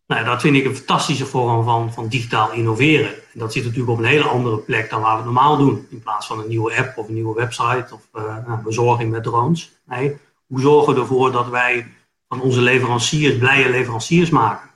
[0.06, 3.08] Nou, dat vind ik een fantastische vorm van, van digitaal innoveren.
[3.08, 5.86] En dat zit natuurlijk op een hele andere plek dan waar we het normaal doen.
[5.90, 8.08] In plaats van een nieuwe app of een nieuwe website of
[8.46, 9.72] nou, bezorging met drones.
[9.86, 11.93] Nee, hoe zorgen we ervoor dat wij
[12.28, 14.70] van onze leveranciers blije leveranciers maken?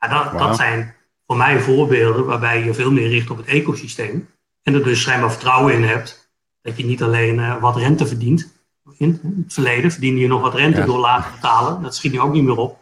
[0.00, 0.94] Ja, dat, dat zijn
[1.26, 4.28] voor mij voorbeelden waarbij je veel meer richt op het ecosysteem.
[4.62, 6.30] En er dus schijnbaar vertrouwen in hebt
[6.62, 8.52] dat je niet alleen eh, wat rente verdient.
[8.96, 10.86] In het verleden verdiende je nog wat rente Ja.
[10.86, 11.82] door later betalen.
[11.82, 12.78] Dat schiet nu ook niet meer op.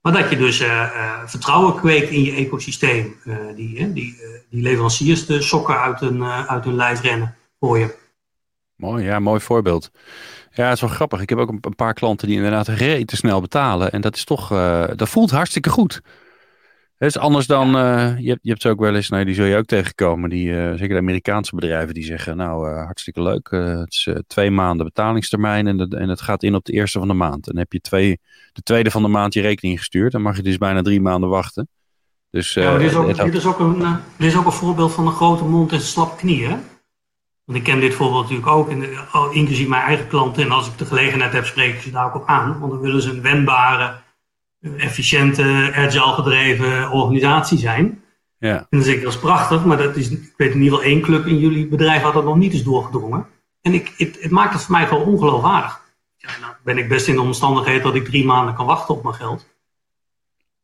[0.00, 3.16] Maar dat je dus eh, eh, vertrouwen kweekt in je ecosysteem.
[3.54, 4.16] die, die,
[4.50, 7.94] die leveranciers de sokken uit hun, uit hun lijf rennen voor je.
[8.76, 9.90] Mooi, ja, mooi voorbeeld.
[10.52, 11.20] Ja, het is wel grappig.
[11.20, 13.92] Ik heb ook een, paar klanten die inderdaad te snel betalen.
[13.92, 16.00] En dat is toch, eh, dat voelt hartstikke goed.
[16.96, 19.34] Het is anders dan, eh, je, hebt, je hebt ze ook wel eens, nou, die
[19.34, 20.30] zul je ook tegenkomen.
[20.30, 23.48] Die, eh, zeker de Amerikaanse bedrijven, die zeggen, nou, hartstikke leuk.
[23.50, 27.08] het is twee maanden betalingstermijn en, dat- en het gaat in op de eerste van
[27.08, 27.46] de maand.
[27.46, 28.20] En dan heb je twee,
[28.52, 30.12] de tweede van de maand je rekening gestuurd.
[30.12, 31.68] Dan mag je dus bijna drie maanden wachten.
[32.30, 33.18] Dus, Ja, is ook, is
[33.58, 33.74] een,
[34.16, 36.46] dit is ook een voorbeeld van een grote mond en slappe knie.
[36.46, 36.56] Hè?
[37.50, 38.84] Want ik ken dit voorbeeld natuurlijk ook, en,
[39.32, 40.42] inclusief mijn eigen klanten.
[40.42, 42.58] En als ik de gelegenheid heb, spreek ik ze daar ook op aan.
[42.58, 44.00] Want dan willen ze een wendbare,
[44.60, 48.02] eh, efficiënte, agile gedreven organisatie zijn.
[48.38, 48.56] ja.
[48.56, 50.92] En dan zeg ik, dat is prachtig, maar dat is, ik weet in ieder geval
[50.92, 53.26] één club in jullie bedrijf had dat nog niet eens doorgedrongen.
[53.62, 55.80] En ik, het, het maakt het voor mij gewoon ongeloofwaardig.
[56.16, 59.02] Ja, nou ben ik best in de omstandigheid dat ik drie maanden kan wachten op
[59.02, 59.46] mijn geld.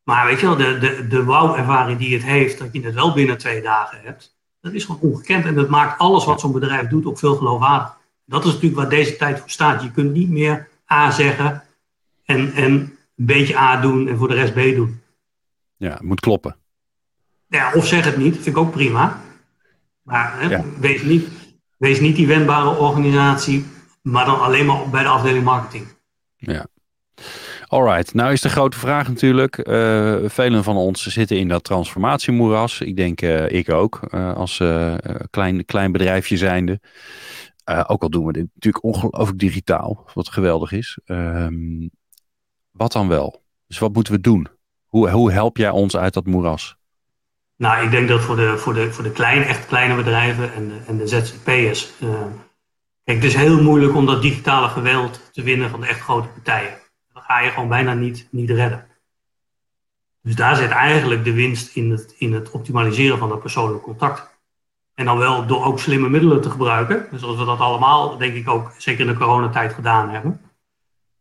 [0.02, 3.12] Maar weet je wel, de, de, de wauw-ervaring die het heeft, dat je het wel
[3.12, 4.35] binnen twee dagen hebt,
[4.66, 5.44] dat is gewoon ongekend.
[5.44, 7.96] En dat maakt alles wat zo'n bedrijf doet ook veel geloofwaardig.
[8.24, 9.82] Dat is natuurlijk waar deze tijd voor staat.
[9.82, 11.62] Je kunt niet meer A zeggen
[12.24, 15.00] en, en een beetje A doen en voor de rest B doen.
[15.76, 16.56] ja, het moet kloppen.
[17.48, 19.20] Ja, of zeg het niet, vind ik ook prima.
[20.02, 20.64] Maar hè, Ja.
[20.80, 21.28] wees, niet,
[21.76, 23.64] wees niet die wendbare organisatie,
[24.02, 25.86] maar dan alleen maar bij de afdeling marketing.
[26.36, 26.66] Ja.
[27.76, 29.58] Alright, nou is de grote vraag natuurlijk.
[29.58, 32.80] eh, velen van ons zitten in dat transformatiemoeras.
[32.80, 34.62] Ik denk eh, ik ook, eh, als
[35.30, 36.80] klein, klein bedrijfje zijnde.
[37.86, 40.98] Ook al doen we dit natuurlijk ongelooflijk digitaal, wat geweldig is.
[41.04, 41.88] Ehm,
[42.70, 43.42] wat dan wel?
[43.66, 44.48] Dus wat moeten we doen?
[44.86, 46.76] Hoe, hoe help jij ons uit dat moeras?
[47.56, 50.68] Nou, ik denk dat voor de, voor de, voor de kleine, echt kleine bedrijven en
[50.68, 51.92] de, en de ZZP'ers.
[53.04, 56.28] kijk, het is heel moeilijk om dat digitale geweld te winnen van de echt grote
[56.28, 56.84] partijen.
[57.26, 58.86] Ga je gewoon bijna niet, niet redden.
[60.22, 64.34] Dus daar zit eigenlijk de winst in het, in het optimaliseren van dat persoonlijk contact.
[64.94, 67.08] En dan wel door ook slimme middelen te gebruiken.
[67.18, 70.40] Zoals we dat allemaal, denk ik ook, zeker in de coronatijd gedaan hebben.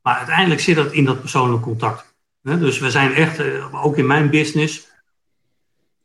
[0.01, 2.13] Maar uiteindelijk zit dat in dat persoonlijk contact.
[2.41, 4.87] Dus we zijn echt, eh, ook in mijn business,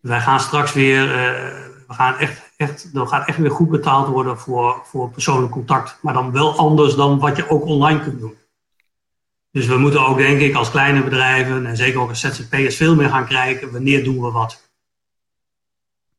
[0.00, 4.08] wij gaan straks weer, eh, we gaan echt, echt, er gaat echt weer goed betaald
[4.08, 5.98] worden voor, voor persoonlijk contact.
[6.02, 8.38] Maar dan wel anders dan wat je ook online kunt doen.
[9.52, 12.94] Dus we moeten ook, denk ik, als kleine bedrijven en zeker ook als ZZP'ers veel
[12.94, 14.68] meer gaan kijken, wanneer doen we wat.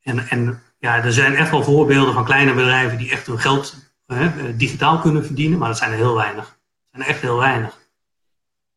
[0.03, 3.75] En, en ja, er zijn echt wel voorbeelden van kleine bedrijven die echt hun geld
[4.05, 6.45] eh, digitaal kunnen verdienen, maar dat zijn er heel weinig.
[6.45, 6.55] Dat
[6.91, 7.79] zijn er echt heel weinig.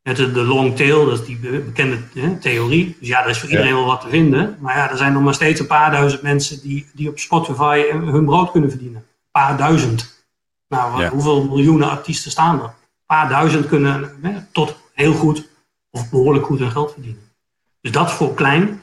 [0.02, 2.96] Met de, de long tail, dat is die be- bekende hè, theorie.
[2.98, 4.57] Dus ja, er is voor iedereen wel wat te vinden.
[4.61, 7.82] Maar ja, er zijn nog maar steeds een paar duizend mensen die, die op Spotify
[7.90, 9.00] hun brood kunnen verdienen.
[9.00, 10.24] Een paar duizend.
[10.68, 11.09] Nou, wat- Ja.
[11.11, 12.74] hoeveel miljoenen artiesten staan er?
[13.07, 15.48] Een paar duizend kunnen hè, tot heel goed
[15.90, 17.32] of behoorlijk goed hun geld verdienen.
[17.80, 18.82] Dus dat voor klein.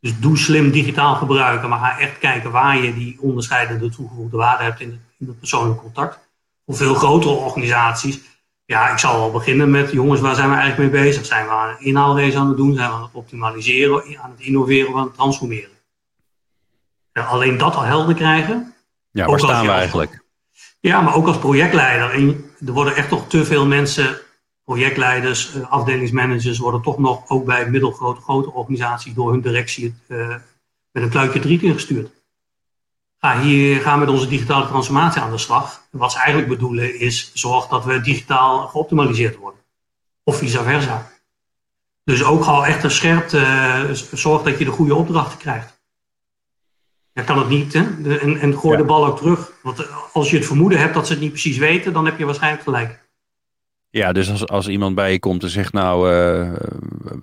[0.00, 4.64] Dus doe slim digitaal gebruiken, maar ga echt kijken waar je die onderscheidende toegevoegde waarde
[4.64, 6.18] hebt in het, persoonlijk contact.
[6.66, 8.20] Voor veel grotere organisaties
[8.68, 11.26] ja, ik zal wel beginnen met, jongens, waar zijn we eigenlijk mee bezig?
[11.26, 12.74] Zijn we aan een inhaalrace aan het doen?
[12.74, 15.70] Zijn we aan het optimaliseren, aan het innoveren, aan het transformeren?
[17.12, 18.74] Ja, alleen dat al helder krijgen.
[19.10, 20.24] Ja, waar staan we eigenlijk?
[20.80, 22.10] Ja, maar ook als projectleider.
[22.10, 24.18] En er worden echt toch te veel mensen
[24.64, 30.28] projectleiders, uh, afdelingsmanagers worden toch nog ook bij middelgrote, grote organisaties door hun directie uh,
[30.90, 32.10] met een kluitje driet ingestuurd.
[33.18, 35.82] Ga, hier, ga met onze digitale transformatie aan de slag.
[35.90, 39.60] wat ze eigenlijk bedoelen is, zorg dat we digitaal geoptimaliseerd worden.
[40.24, 41.10] Of vice versa.
[42.04, 43.28] Dus ook al echt een scherp,
[44.12, 45.77] zorg dat je de goede opdrachten krijgt.
[47.18, 47.72] Ja, kan het niet.
[47.72, 48.02] Hè?
[48.02, 49.52] De, en, en gooi de bal ook terug.
[49.62, 52.24] Want als je het vermoeden hebt dat ze het niet precies weten, dan heb je
[52.24, 53.06] waarschijnlijk gelijk.
[53.90, 56.52] Ja, dus als, als iemand bij je komt en zegt, nou, uh,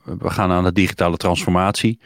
[0.03, 1.99] we gaan aan de digitale transformatie,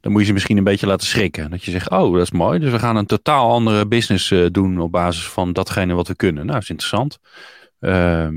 [0.00, 1.50] dan moet je ze misschien een beetje laten schrikken.
[1.50, 4.46] Dat je zegt, oh, dat is mooi, dus we gaan een totaal andere business uh,
[4.50, 6.42] doen op basis van datgene wat we kunnen.
[6.42, 7.18] Nou, dat is interessant.
[7.82, 8.28] Uh,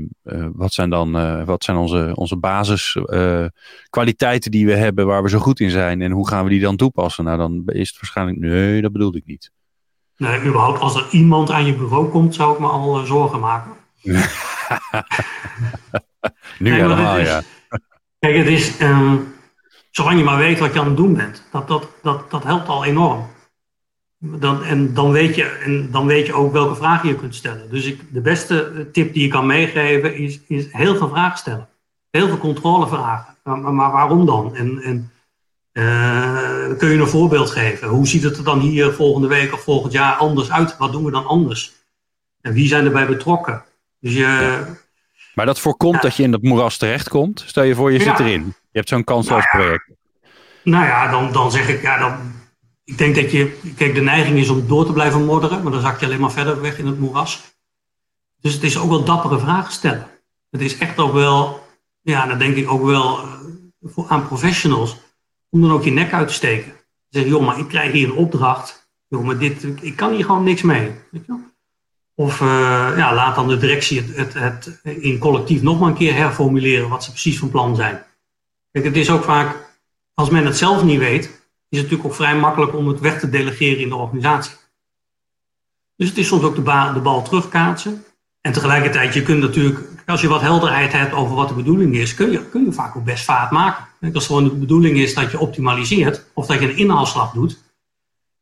[0.52, 1.12] wat zijn dan
[1.44, 6.10] wat zijn onze, onze basiskwaliteiten die we hebben waar we zo goed in zijn en
[6.10, 7.24] hoe gaan we die dan toepassen?
[7.24, 9.50] Nou, dan is het waarschijnlijk, nee, dat bedoelde ik niet.
[10.16, 13.72] Nee, überhaupt als er iemand aan je bureau komt, zou ik me al zorgen maken.
[16.58, 17.42] nu nee, helemaal, ja.
[18.18, 19.34] Kijk, het is, um,
[19.90, 22.68] zolang je maar weet wat je aan het doen bent, dat, dat, dat, dat helpt
[22.68, 23.26] al enorm.
[24.38, 27.70] Dan, en, dan weet je, en dan weet je ook welke vragen je kunt stellen.
[27.70, 31.68] Dus ik, de beste tip die je kan meegeven is, is heel veel vragen stellen.
[32.10, 33.36] Heel veel controlevragen.
[33.42, 34.54] Maar, maar waarom dan?
[34.54, 35.10] En, en
[35.72, 37.88] uh, kun je een voorbeeld geven?
[37.88, 40.76] Hoe ziet het er dan hier volgende week of volgend jaar anders uit?
[40.76, 41.72] Wat doen we dan anders?
[42.40, 43.64] En wie zijn erbij betrokken?
[44.00, 44.60] Dus je,
[45.34, 47.42] Maar dat voorkomt dat je in dat moeras terechtkomt.
[47.46, 48.44] Stel je voor, je zit erin.
[48.44, 49.90] Je hebt zo'n kansloos nou project.
[50.62, 52.32] Nou ja, dan, dan zeg ik, ja, dan,
[52.86, 55.80] ik denk dat je, kijk, de neiging is om door te blijven modderen, maar dan
[55.80, 57.42] zak je alleen maar verder weg in het moeras.
[58.40, 60.06] Dus het is ook wel dappere vragen stellen.
[60.50, 61.66] Het is echt ook wel,
[62.02, 63.20] ja, dan denk ik ook wel
[63.96, 64.96] uh, aan professionals,
[65.50, 66.72] om dan ook je nek uit te steken.
[67.08, 68.90] Zeg, joh, maar ik krijg hier een opdracht.
[69.08, 70.90] Joh, maar dit, ik kan hier gewoon niks mee.
[71.10, 71.40] Weet je wel?
[72.14, 72.46] Of uh,
[72.96, 76.88] ja, laat dan de directie het, het, het, in collectief nog maar een keer herformuleren
[76.88, 78.04] wat ze precies van plan zijn.
[78.70, 79.78] Kijk, het is ook vaak,
[80.14, 83.20] als men het zelf niet weet, is het natuurlijk ook vrij makkelijk om het weg
[83.20, 84.56] te delegeren in de organisatie.
[85.96, 88.04] Dus het is soms ook de, ba de bal terugkaatsen.
[88.40, 92.14] En tegelijkertijd, je kunt natuurlijk, als je wat helderheid hebt over wat de bedoeling is,
[92.14, 93.84] kun je, kun je vaak ook best vaart maken.
[94.12, 97.58] Als gewoon de bedoeling is dat je optimaliseert, of dat je een inhaalslag doet,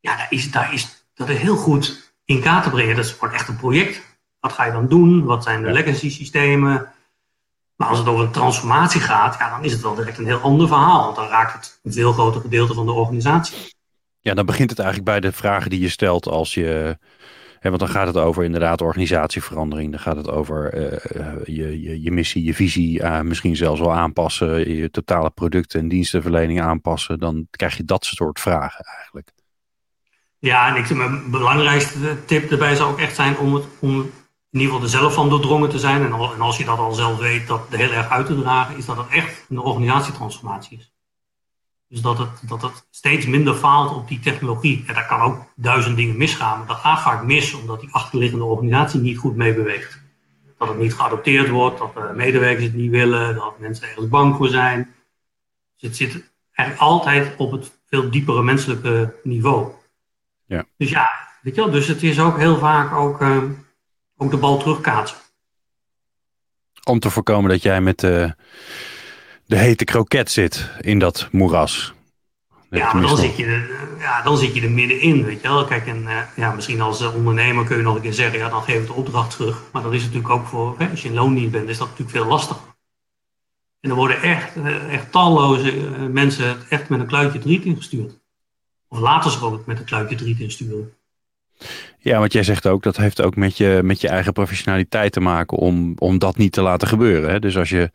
[0.01, 2.97] ja, daar is, daar is, dat is heel goed in kaart te brengen.
[2.97, 4.03] Dat is gewoon echt een project.
[4.41, 5.25] Wat ga je dan doen?
[5.25, 6.94] Wat zijn de legacy systemen?
[7.77, 10.41] Maar als het over een transformatie gaat, ja, dan is het wel direct een heel
[10.41, 11.05] ander verhaal.
[11.05, 13.73] Want dan raakt het een veel groter gedeelte van de organisatie.
[14.21, 16.99] Ja, dan begint het eigenlijk bij de vragen die je stelt als je.
[17.59, 19.91] Hè, want dan gaat het over inderdaad organisatieverandering.
[19.91, 23.93] Dan gaat het over uh, je, je, je, missie, je visie, uh, misschien zelfs wel
[23.93, 24.75] aanpassen.
[24.77, 27.19] Je totale producten en dienstenverlening aanpassen.
[27.19, 29.33] Dan krijg je dat soort vragen eigenlijk.
[30.39, 34.11] Ja, en ik, mijn belangrijkste tip erbij zou ook echt zijn om, het, om
[34.55, 36.03] in ieder geval er zelf van doordrongen te zijn.
[36.03, 38.85] En, en als je dat al zelf weet, dat heel erg uit te dragen, is
[38.85, 40.93] dat het echt een organisatietransformatie is.
[41.89, 44.85] Dus dat het, dat het steeds minder faalt op die technologie.
[44.87, 46.59] En daar kan ook duizend dingen misgaan.
[46.59, 50.03] Maar dat gaat vaak mis omdat die achterliggende organisatie niet goed meebeweegt.
[50.59, 54.37] Dat het niet geadopteerd wordt, dat de medewerkers het niet willen, dat mensen ergens bang
[54.37, 54.95] voor zijn.
[55.77, 59.73] Dus het zit eigenlijk altijd op het veel diepere menselijke niveau.
[60.47, 60.65] Ja.
[60.77, 61.11] Dus ja,
[61.43, 63.43] weet je wel, dus het is ook heel vaak ook, uh,
[64.25, 65.19] ook de bal terugkaatsen.
[66.85, 68.35] Om te voorkomen dat jij met de,
[69.47, 71.93] de hete kroket zit in dat moeras.
[72.71, 75.65] Ja, maar dan zit, je er, ja, dan zit je er middenin, weet je wel.
[75.65, 78.63] Kijk, en uh, ja, misschien als ondernemer kun je nog een keer zeggen, ja, dan
[78.63, 79.63] geef ik de opdracht terug.
[79.73, 82.17] Maar dat is natuurlijk ook voor, hè, als je in loondienst bent, is dat natuurlijk
[82.17, 82.63] veel lastiger.
[83.81, 84.57] En er worden echt,
[84.91, 85.73] echt talloze
[86.11, 88.19] mensen echt met een kluitje driet ingestuurd.
[88.89, 90.95] Of laten ze ook met een kluitje driet insturen.
[91.99, 95.21] Ja, want jij zegt ook, dat heeft ook met je, met je eigen professionaliteit te
[95.21, 97.31] maken om, om dat niet te laten gebeuren.
[97.31, 97.39] Hè?
[97.39, 97.91] Dus als je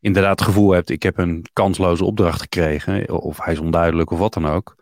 [0.00, 4.18] inderdaad het gevoel hebt, ik heb een kansloze opdracht gekregen, of hij is onduidelijk of
[4.18, 4.76] wat dan ook,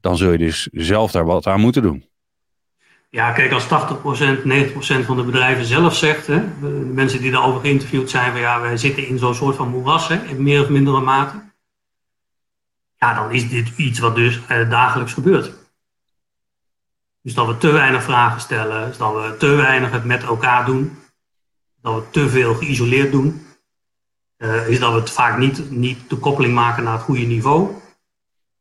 [0.00, 2.04] dan zul je dus zelf daar wat aan moeten doen.
[3.10, 6.40] Ja, kijk, als 80%, 90% van de bedrijven zelf zegt, hè,
[6.92, 10.42] mensen die daarover geïnterviewd zijn, van ja, wij zitten in zo'n soort van moeras, in
[10.42, 11.48] meer of mindere mate
[13.00, 15.59] ja, dan is dit iets wat dus eh, dagelijks gebeurt.
[17.22, 20.64] Dus dat we te weinig vragen stellen, dus dat we te weinig het met elkaar
[20.64, 20.98] doen,
[21.82, 23.46] dat we te veel geïsoleerd doen,
[24.38, 27.74] uh, is dat we het vaak niet, niet de koppeling maken naar het goede niveau.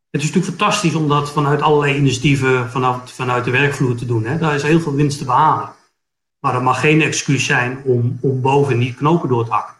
[0.09, 4.23] Het is natuurlijk fantastisch om dat vanuit allerlei initiatieven vanuit, de werkvloer te doen.
[4.23, 4.37] Hè.
[4.37, 5.73] Daar is heel veel winst te behalen.
[6.39, 9.75] Maar dat mag geen excuus zijn om, om boven niet knopen door te hakken.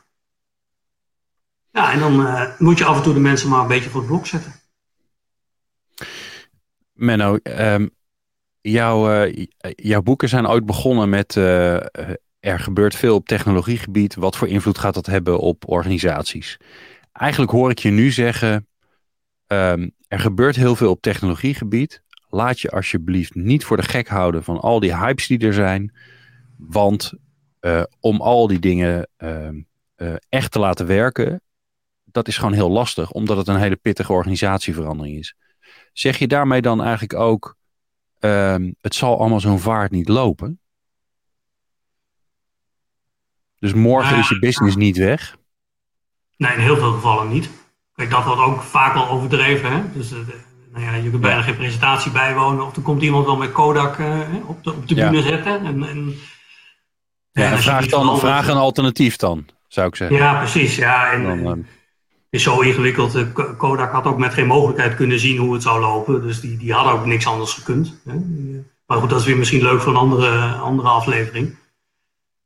[1.72, 4.00] Ja, en dan uh, moet je af en toe de mensen maar een beetje voor
[4.00, 4.54] het blok zetten.
[6.94, 7.90] Menno, um,
[8.62, 9.46] jouw, uh,
[9.76, 11.74] jouw boeken zijn ooit begonnen met uh,
[12.40, 14.16] er gebeurt veel op technologiegebied.
[14.16, 16.58] Wat voor invloed gaat dat hebben op organisaties?
[17.12, 18.68] Eigenlijk hoor ik je nu zeggen,
[19.48, 22.02] ehm, er gebeurt heel veel op technologiegebied.
[22.30, 25.94] Laat je alsjeblieft niet voor de gek houden van al die hypes die er zijn.
[26.58, 27.14] Want
[28.00, 29.08] om al die dingen
[30.00, 31.42] uh, echt te laten werken,
[32.04, 35.36] dat is gewoon heel lastig, omdat het een hele pittige organisatieverandering is.
[35.94, 37.58] Zeg je daarmee dan eigenlijk ook,
[38.20, 40.60] ehm, het zal allemaal zo'n vaart niet lopen?
[43.60, 45.38] Dus morgen is je business niet weg?
[46.38, 47.50] Nee, in heel veel gevallen niet.
[47.96, 49.72] Kijk, dat wordt ook vaak wel overdreven.
[49.72, 49.82] Hè?
[49.94, 50.12] Dus
[50.72, 52.66] nou ja, je kunt bijna geen presentatie bijwonen.
[52.66, 54.00] Of er komt iemand wel met Kodak
[54.46, 55.66] op de, op de bühne zetten.
[55.66, 56.16] En, en
[57.32, 60.18] ja, en vraag, dan, vraag een alternatief dan, zou ik zeggen.
[60.18, 60.76] Ja, precies.
[60.76, 61.66] Ja, en, dan, uh...
[62.30, 63.34] is zo ingewikkeld.
[63.58, 66.22] Kodak had ook met geen mogelijkheid kunnen zien hoe het zou lopen.
[66.22, 68.02] Dus die, die hadden ook niks anders gekund.
[68.06, 68.16] Hè.
[68.86, 71.56] Maar goed, dat is weer misschien leuk voor een andere, andere aflevering.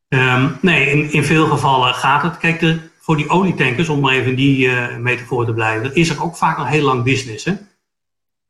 [0.09, 2.37] Um, nee, in, in veel gevallen gaat het.
[2.37, 6.23] Kijk, de, voor die olietankers, om maar even die uh, metafoor te blijven, is er
[6.23, 7.45] ook vaak nog heel lang business.
[7.45, 7.53] Hè?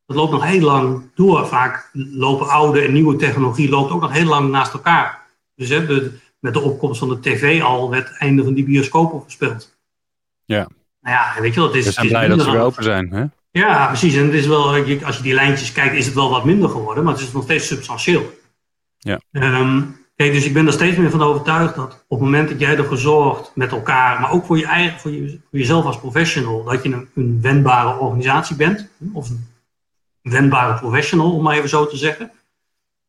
[0.06, 1.48] Dat loopt nog heel lang door.
[1.48, 5.22] Vaak lopen oude en nieuwe technologie loopt ook nog heel lang naast elkaar.
[5.56, 9.22] Dus hè, met de opkomst van de tv al werd het einde van die bioscopen
[9.22, 9.76] voorspeld.
[10.46, 10.68] Ja.
[11.04, 11.86] Nou ja, weet je wel, het is...
[11.86, 13.26] We zijn blij dat ze weer open zijn, hè?
[13.52, 14.16] Ja, precies.
[14.16, 14.68] En het is wel,
[15.04, 17.44] als je die lijntjes kijkt, is het wel wat minder geworden, maar het is nog
[17.44, 18.40] steeds substantieel.
[18.98, 19.20] Ja.
[19.32, 22.60] Um, kijk, dus ik ben er steeds meer van overtuigd dat op het moment dat
[22.60, 26.00] jij ervoor zorgt met elkaar, maar ook voor, je eigen, voor, je, voor jezelf als
[26.00, 29.48] professional, dat je een, een wendbare organisatie bent, of een
[30.22, 32.32] wendbare professional, om maar even zo te zeggen.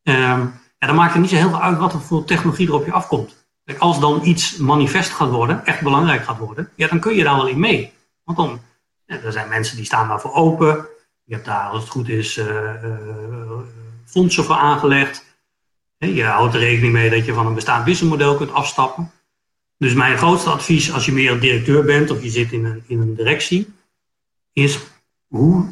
[0.02, 2.74] Um, ja, dan maakt het niet zo heel veel uit wat er voor technologie er
[2.74, 3.43] op je afkomt.
[3.78, 7.36] Als dan iets manifest gaat worden, echt belangrijk gaat worden, ja, dan kun je daar
[7.36, 7.92] wel in mee.
[8.24, 8.60] Want dan,
[9.06, 10.86] er zijn mensen die staan daarvoor open.
[11.24, 13.50] Je hebt daar, als het goed is, uh, uh,
[14.04, 15.24] fondsen voor aangelegd.
[15.98, 19.10] Je houdt er rekening mee dat je van een bestaand businessmodel kunt afstappen.
[19.78, 23.00] Dus mijn grootste advies als je meer directeur bent of je zit in een, in
[23.00, 23.74] een directie,
[24.52, 24.78] is
[25.26, 25.68] hoe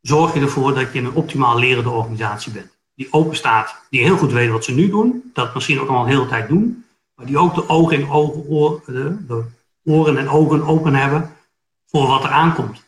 [0.00, 4.16] zorg je ervoor dat je een optimaal lerende organisatie bent die open staat, die heel
[4.16, 6.84] goed weet wat ze nu doen, dat misschien ook al een hele tijd doen,
[7.20, 9.44] maar die ook de ogen en ogen, de
[9.84, 11.30] oren en ogen open hebben
[11.86, 12.84] voor wat er aankomt.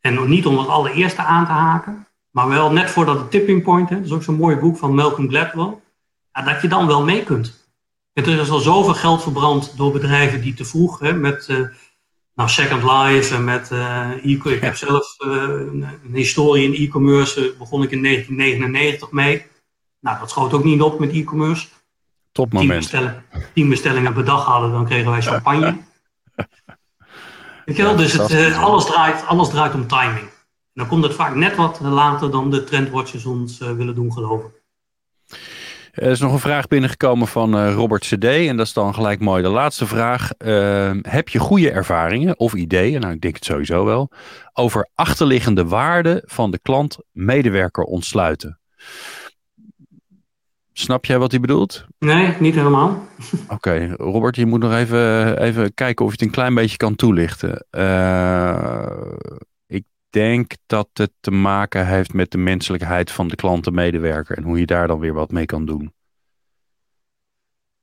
[0.00, 3.88] En niet om het allereerste aan te haken, maar wel net voordat de tipping point,
[3.88, 5.74] hè, dat is ook zo'n mooi boek van Malcolm Gladwell,
[6.44, 7.70] dat je dan wel mee kunt.
[8.12, 11.68] Er is al zoveel geld verbrand door bedrijven die te vroeg hè, met uh,
[12.34, 16.86] nou, Second Life en met uh, e Ik heb zelf uh, een, een, historie in
[16.86, 19.46] e-commerce, begon ik in 1999 mee.
[20.00, 21.68] Nou, dat schoot ook niet op met e-commerce.
[22.32, 22.70] Topmoment.
[22.70, 23.24] Tien, bestellingen,
[23.54, 25.76] tien bestellingen per dag hadden, dan kregen wij champagne.
[27.64, 30.18] Weet je wel, dus het, uh, alles, draait, alles draait om timing.
[30.20, 30.28] En
[30.74, 34.52] dan komt het vaak net wat later dan de trendwatchers ons willen doen geloven.
[35.92, 38.24] Er is nog een vraag binnengekomen van uh, Robert CD.
[38.24, 40.30] En dat is dan gelijk mooi de laatste vraag.
[40.38, 44.10] Uh, heb je goede ervaringen of ideeën, nou ik denk het sowieso wel,
[44.52, 48.58] over achterliggende waarden van de klant-medewerker ontsluiten?
[50.72, 51.86] Snap jij wat hij bedoelt?
[51.98, 53.06] Nee, niet helemaal.
[53.42, 56.76] Oké, okay, Robert, je moet nog even, even kijken of je het een klein beetje
[56.76, 57.66] kan toelichten.
[57.70, 58.86] Uh,
[59.66, 64.58] ik denk dat het te maken heeft met de menselijkheid van de klantenmedewerker en hoe
[64.58, 65.92] je daar dan weer wat mee kan doen.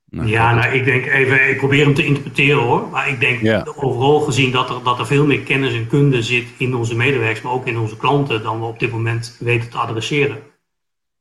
[0.10, 2.88] Nou, ja, nou, ik denk even, ik probeer hem te interpreteren hoor.
[2.92, 6.48] Maar ik denk overal gezien dat er, dat er veel meer kennis en kunde zit
[6.58, 9.78] in onze medewerkers, maar ook in onze klanten, dan we op dit moment weten te
[9.78, 10.38] adresseren.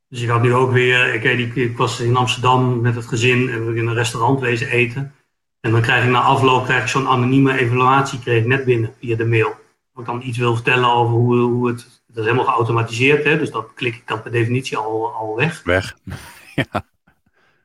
[0.09, 3.49] Dus ik had nu ook weer, ik, ik, ik was in Amsterdam met het gezin
[3.49, 5.13] en we in een restaurant wezen eten.
[5.59, 9.15] En dan krijg ik na afloop krijg ik zo'n anonieme evaluatie kreeg net binnen via
[9.15, 9.47] de mail.
[9.93, 13.37] Als ik dan iets wil vertellen over hoe, hoe het, dat is helemaal geautomatiseerd, hè,
[13.37, 15.63] dus dat klik ik dan per definitie al, al weg.
[15.63, 15.97] Weg,
[16.55, 16.85] ja.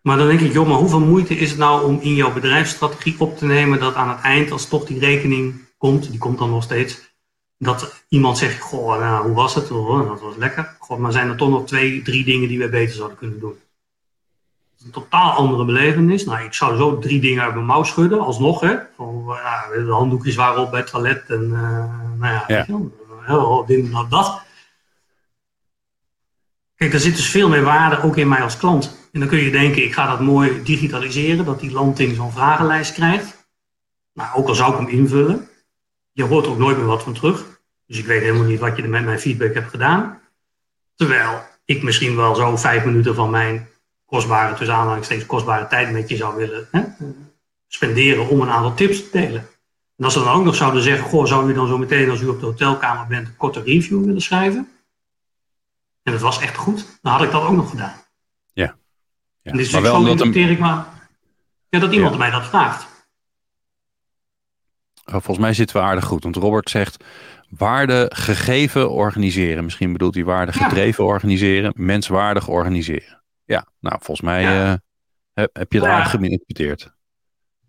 [0.02, 3.14] Maar dan denk ik, joh, maar hoeveel moeite is het nou om in jouw bedrijfsstrategie
[3.18, 6.50] op te nemen dat aan het eind, als toch die rekening komt, die komt dan
[6.50, 7.13] nog steeds,
[7.64, 9.70] dat iemand zegt, goh, nou, hoe was het?
[9.70, 10.76] Oh, dat was lekker.
[10.78, 13.54] Goh, maar zijn er toch nog twee, drie dingen die we beter zouden kunnen doen?
[14.84, 16.24] Een totaal andere belevenis.
[16.24, 18.76] Nou, ik zou zo drie dingen uit mijn mouw schudden, alsnog, hè.
[18.96, 21.58] Van, ja, de handdoekjes waren op bij het toilet en, uh,
[22.18, 22.66] nou ja, ja.
[23.20, 24.42] heel dit en dat.
[26.76, 29.08] Kijk, er zit dus veel meer waarde ook in mij als klant.
[29.12, 32.92] En dan kun je denken, ik ga dat mooi digitaliseren, dat die landing zo'n vragenlijst
[32.92, 33.48] krijgt.
[34.12, 35.48] Nou, ook al zou ik hem invullen,
[36.12, 37.53] je hoort er ook nooit meer wat van terug.
[37.86, 40.20] Dus ik weet helemaal niet wat je er met mijn feedback hebt gedaan.
[40.94, 43.68] Terwijl ik misschien wel zo vijf minuten van mijn
[44.04, 46.82] kostbare, tussen aanhalingstekens kostbare tijd met je zou willen hè,
[47.66, 49.46] spenderen om een aantal tips te delen.
[49.96, 52.20] En als ze dan ook nog zouden zeggen, goh, zou u dan zo meteen als
[52.20, 54.68] u op de hotelkamer bent een korte review willen schrijven?
[56.02, 57.94] En dat was echt goed, dan had ik dat ook nog gedaan.
[58.52, 58.76] Ja.
[59.42, 59.50] ja.
[59.50, 60.86] En dus maar wel zo interpreteer ik maar.
[61.68, 62.86] Ja, dat iemand mij dat vraagt.
[65.04, 66.22] Oh, volgens mij zitten we aardig goed.
[66.22, 67.04] Want Robert zegt
[67.56, 69.64] waarde gegeven organiseren.
[69.64, 71.72] Misschien bedoelt hij waarde gedreven organiseren.
[71.76, 73.22] Menswaardig organiseren.
[73.44, 74.72] Ja, nou volgens mij ja.
[74.72, 74.74] uh,
[75.34, 76.92] heb je het nou, aardig geïnterpreteerd.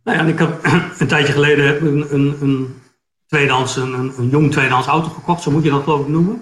[0.04, 0.60] Nou ja, ik heb
[1.00, 2.82] een tijdje geleden een, een, een
[3.28, 5.42] tweedehands, een, een jong tweedehands auto gekocht.
[5.42, 6.42] Zo moet je dat geloof ik noemen.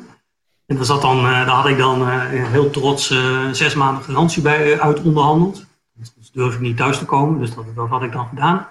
[0.65, 3.07] En daar, zat dan, uh, daar had ik dan uh, heel trots
[3.51, 5.65] zes maanden garantie bij uit onderhandeld.
[5.93, 8.67] Dus durf ik niet thuis te komen, dus dat, dat had ik dan gedaan.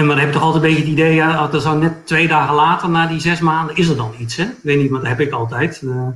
[0.00, 2.06] En maar dan heb je toch altijd een beetje het idee, ja, dat zou net
[2.06, 4.36] twee dagen later, na die zes maanden, is er dan iets.
[4.36, 4.44] Hè?
[4.44, 5.80] Ik weet niet, maar dat heb ik altijd.
[5.82, 6.06] Uh,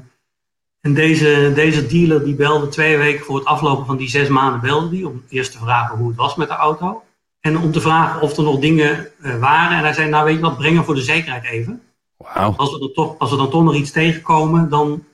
[0.80, 4.60] en deze, deze dealer die belde twee weken voor het aflopen van die zes maanden,
[4.60, 7.02] belde die, om eerst te vragen hoe het was met de auto.
[7.40, 9.76] En om te vragen of er nog dingen uh, waren.
[9.76, 11.82] En hij zei, nou weet je wat, breng hem voor de zekerheid even.
[12.16, 12.56] Wow.
[12.56, 15.04] Als, we er toch, als we dan toch nog iets tegenkomen, dan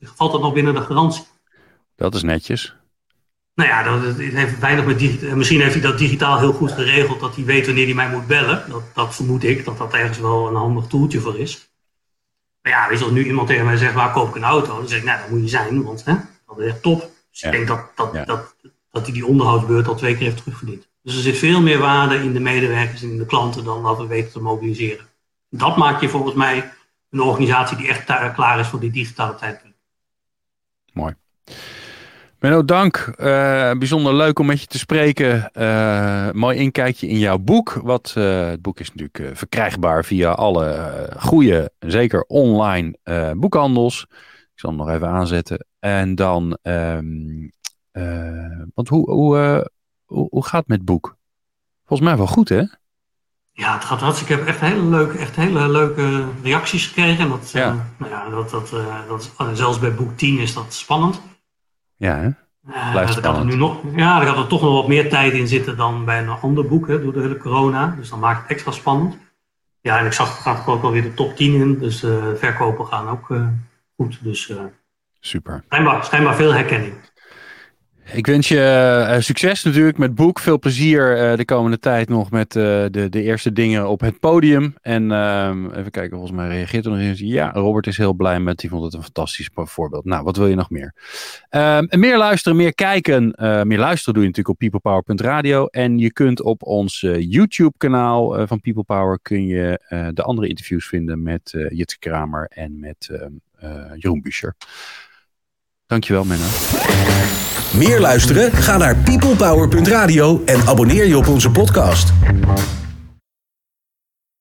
[0.00, 1.24] valt dat nog binnen de garantie.
[1.96, 2.74] Dat is netjes.
[3.54, 5.36] Nou ja, dat, heeft weinig met digitaal.
[5.36, 8.26] Misschien heeft hij dat digitaal heel goed geregeld, dat hij weet wanneer hij mij moet
[8.26, 8.64] bellen.
[8.70, 11.72] Dat, dat vermoed ik, dat dat ergens wel een handig toeltje voor is.
[12.62, 14.76] Maar ja, weet je, als nu iemand tegen mij zegt, waar koop ik een auto?
[14.76, 16.14] Dan zeg ik, nou, dat moet je zijn, want hè,
[16.46, 17.10] dat is echt top.
[17.30, 17.46] Dus ja.
[17.46, 18.24] ik denk dat, dat, ja.
[18.24, 18.54] dat,
[18.90, 20.88] dat hij die onderhoudsbeurt al twee keer heeft terugverdiend.
[21.02, 23.98] Dus er zit veel meer waarde in de medewerkers en in de klanten dan dat
[23.98, 25.06] we weten te mobiliseren.
[25.50, 26.72] Dat maakt je volgens mij
[27.10, 29.74] een organisatie die echt klaar is voor die digitale tijdpunt.
[30.92, 31.14] Mooi.
[32.44, 33.14] Menno, dank.
[33.16, 35.50] Uh, bijzonder leuk om met je te spreken.
[35.54, 37.72] Uh, mooi inkijkje in jouw boek.
[37.72, 42.98] Wat, uh, het boek is natuurlijk verkrijgbaar via alle goede, zeker online
[43.36, 44.06] boekhandels.
[44.10, 45.66] Ik zal hem nog even aanzetten.
[45.78, 47.52] En dan, um,
[48.74, 49.70] want hoe, hoe,
[50.04, 51.16] hoe, hoe, gaat het met het boek?
[51.86, 52.62] Volgens mij wel goed, hè?
[53.52, 54.32] Ja, het gaat hartstikke.
[54.32, 57.24] Ik heb echt hele leuke, echt hele leuke reacties gekregen.
[57.24, 57.86] En dat, ja.
[57.96, 58.70] nou ja, dat, dat,
[59.08, 61.20] dat, zelfs bij boek 10 is dat spannend.
[61.96, 62.28] Ja, hè?
[62.68, 65.48] Uh, gaat er nu nog, ja, er gaat er toch nog wat meer tijd in
[65.48, 67.94] zitten dan bij een ander boek, hè, door de hele corona.
[67.98, 69.16] Dus dan maakt het extra spannend.
[69.80, 71.78] Ja, en ik zag, er gaat ook alweer de top 10 in.
[71.78, 73.46] Dus uh, verkopen gaan ook uh,
[73.96, 74.18] goed.
[74.22, 74.52] Dus,
[75.20, 75.64] Super.
[75.68, 76.94] Schijnbaar, schijnbaar veel herkenning.
[78.12, 80.38] Ik wens je uh, succes natuurlijk met boek.
[80.38, 84.20] Veel plezier uh, de komende tijd nog met uh, de, de eerste dingen op het
[84.20, 84.74] podium.
[84.82, 87.20] En ehm, even kijken, volgens mij reageert er nog eens.
[87.20, 88.58] Ja, Robert is heel blij met.
[88.58, 90.04] Die vond het een fantastisch voorbeeld.
[90.04, 90.94] Nou, wat wil je nog meer?
[91.48, 93.34] En meer luisteren, meer kijken.
[93.66, 95.66] meer luisteren doe je natuurlijk op peoplepower.radio.
[95.66, 99.80] En je kunt op ons YouTube kanaal van People Power kun je
[100.14, 104.54] de andere interviews vinden met Jitse Kramer en met ehm, Jeroen Buescher.
[105.86, 106.44] Dankjewel, Menno.
[107.72, 108.52] Meer luisteren?
[108.52, 112.12] Ga naar peoplepower.radio en abonneer je op onze podcast.